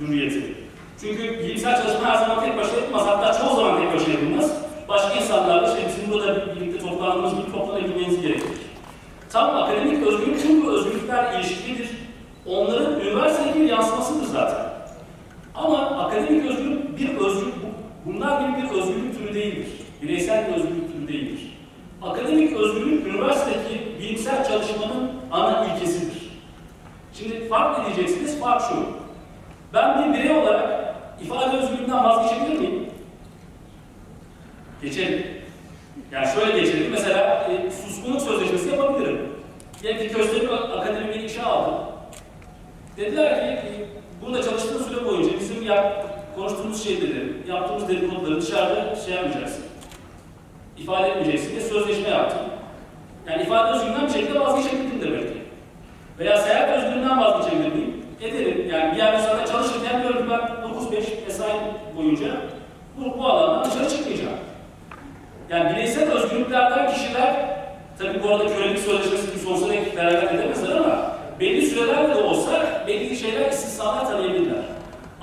hürriyeti. 0.00 0.54
Çünkü 1.00 1.38
bilimsel 1.38 1.82
çalışma 1.82 2.08
her 2.08 2.14
zaman 2.14 2.44
tek 2.44 2.56
başına 2.56 2.76
yapılmaz, 2.76 3.06
hatta 3.06 3.38
çoğu 3.38 3.56
zaman 3.56 3.80
tek 3.80 3.94
başına 3.94 4.14
yapılmaz 4.14 4.63
başka 4.88 5.14
insanlarla 5.14 5.68
işte 5.68 5.88
bizim 5.88 6.12
burada 6.12 6.56
birlikte 6.56 6.78
toplandığımız 6.78 7.32
bir 7.36 7.52
toplanabilmeniz 7.52 8.22
gerekir. 8.22 8.48
Tam 9.30 9.56
akademik 9.56 10.06
özgürlük 10.06 10.42
çünkü 10.42 10.68
özgürlükler 10.68 11.34
ilişkilidir. 11.34 11.88
Onların 12.46 13.00
üniversitedeki 13.00 13.60
bir 13.60 13.68
yansımasıdır 13.68 14.26
zaten. 14.26 14.66
Ama 15.54 15.78
akademik 15.78 16.50
özgürlük 16.50 16.98
bir 16.98 17.16
özgürlük, 17.16 17.54
bunlar 18.06 18.40
gibi 18.40 18.62
bir 18.62 18.70
özgürlük 18.70 19.18
türü 19.18 19.34
değildir. 19.34 19.66
Bireysel 20.02 20.48
bir 20.48 20.54
özgürlük 20.54 20.92
türü 20.92 21.08
değildir. 21.08 21.58
Akademik 22.02 22.56
özgürlük 22.56 23.06
üniversitedeki 23.06 23.98
bilimsel 24.00 24.48
çalışmanın 24.48 25.10
ana 25.32 25.66
ilkesidir. 25.66 26.30
Şimdi 27.12 27.48
fark 27.48 27.78
ne 27.78 27.84
diyeceksiniz? 27.86 28.40
Fark 28.40 28.62
şu. 28.62 28.74
Ben 29.74 30.12
bir 30.12 30.18
birey 30.18 30.36
olarak 30.36 30.94
ifade 31.22 31.56
özgürlüğünden 31.56 32.04
vazgeçebilir 32.04 32.58
miyim? 32.58 32.83
Geçelim. 34.84 35.26
Yani 36.12 36.26
şöyle 36.34 36.60
geçelim. 36.60 36.90
Mesela 36.90 37.48
e, 37.50 37.70
suskunluk 37.70 38.22
sözleşmesi 38.22 38.68
yapabilirim. 38.68 39.20
Diyelim 39.82 40.08
ki 40.08 40.14
Köstebek 40.14 40.52
Akademi 40.52 41.08
beni 41.14 41.24
işe 41.24 41.42
aldı. 41.42 41.76
Dediler 42.96 43.40
ki 43.40 43.46
e, 43.46 43.86
burada 44.22 44.42
çalıştığın 44.42 44.82
süre 44.82 45.04
boyunca 45.04 45.38
bizim 45.40 45.62
yap, 45.62 46.06
konuştuğumuz 46.36 46.84
şeyleri, 46.84 47.32
yaptığımız 47.48 47.88
dedikoduları 47.88 48.42
dışarıda 48.42 48.96
şey 48.96 49.14
yapmayacaksın. 49.14 49.64
İfade 50.78 51.08
etmeyeceksin 51.08 51.50
diye 51.50 51.60
sözleşme 51.60 52.08
yaptım. 52.08 52.40
Yani 53.30 53.42
ifade 53.42 53.70
özgürlüğünden 53.70 54.06
bir 54.06 54.12
şekilde 54.12 54.40
vazgeçebilirim 54.40 55.02
demek 55.02 55.28
ki. 55.28 55.42
Veya 56.18 56.38
seyahat 56.38 56.78
özgürlüğünden 56.78 57.20
vazgeçebilir 57.20 57.72
miyim? 57.72 58.04
Ederim. 58.20 58.70
Yani 58.72 58.92
bir 58.92 58.98
yerde 58.98 59.22
sonra 59.22 59.46
çalışırken 59.46 60.02
diyorum 60.02 60.26
ben 60.30 60.38
9-5 60.38 61.24
mesai 61.26 61.56
boyunca 61.96 62.26
bu, 62.98 63.18
bu 63.18 63.24
alandan 63.24 63.70
dışarı 63.70 63.88
çıkmayacağım. 63.88 64.03
Yani 65.54 65.70
bireysel 65.70 66.12
özgürlüklerden 66.12 66.92
kişiler, 66.92 67.34
tabii 67.98 68.22
bu 68.22 68.28
arada 68.28 68.46
kölelik 68.46 68.78
sözleşmesi 68.78 69.26
gibi 69.26 69.38
sonsuza 69.38 69.72
dek 69.72 69.96
feragat 69.96 70.34
edemezler 70.34 70.76
ama 70.76 71.16
belli 71.40 71.66
sürelerle 71.66 72.14
de 72.14 72.22
olsa 72.22 72.84
belli 72.86 73.16
şeyler 73.16 73.50
istisnalar 73.50 74.06
tanıyabilirler. 74.06 74.62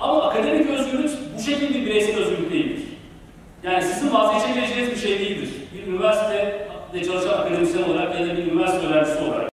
Ama 0.00 0.22
akademik 0.22 0.70
özgürlük 0.70 1.10
bu 1.38 1.42
şekilde 1.42 1.74
bir 1.74 1.86
bireysel 1.86 2.16
özgürlük 2.16 2.52
değildir. 2.52 2.82
Yani 3.62 3.82
sizin 3.82 4.14
vazgeçebileceğiniz 4.14 4.90
bir 4.90 5.08
şey 5.08 5.18
değildir. 5.18 5.48
Bir 5.74 5.92
üniversitede 5.92 7.04
çalışan 7.06 7.38
akademisyen 7.38 7.82
olarak 7.82 8.20
ya 8.20 8.26
da 8.26 8.36
bir 8.36 8.52
üniversite 8.52 8.86
öğrencisi 8.86 9.18
olarak 9.18 9.51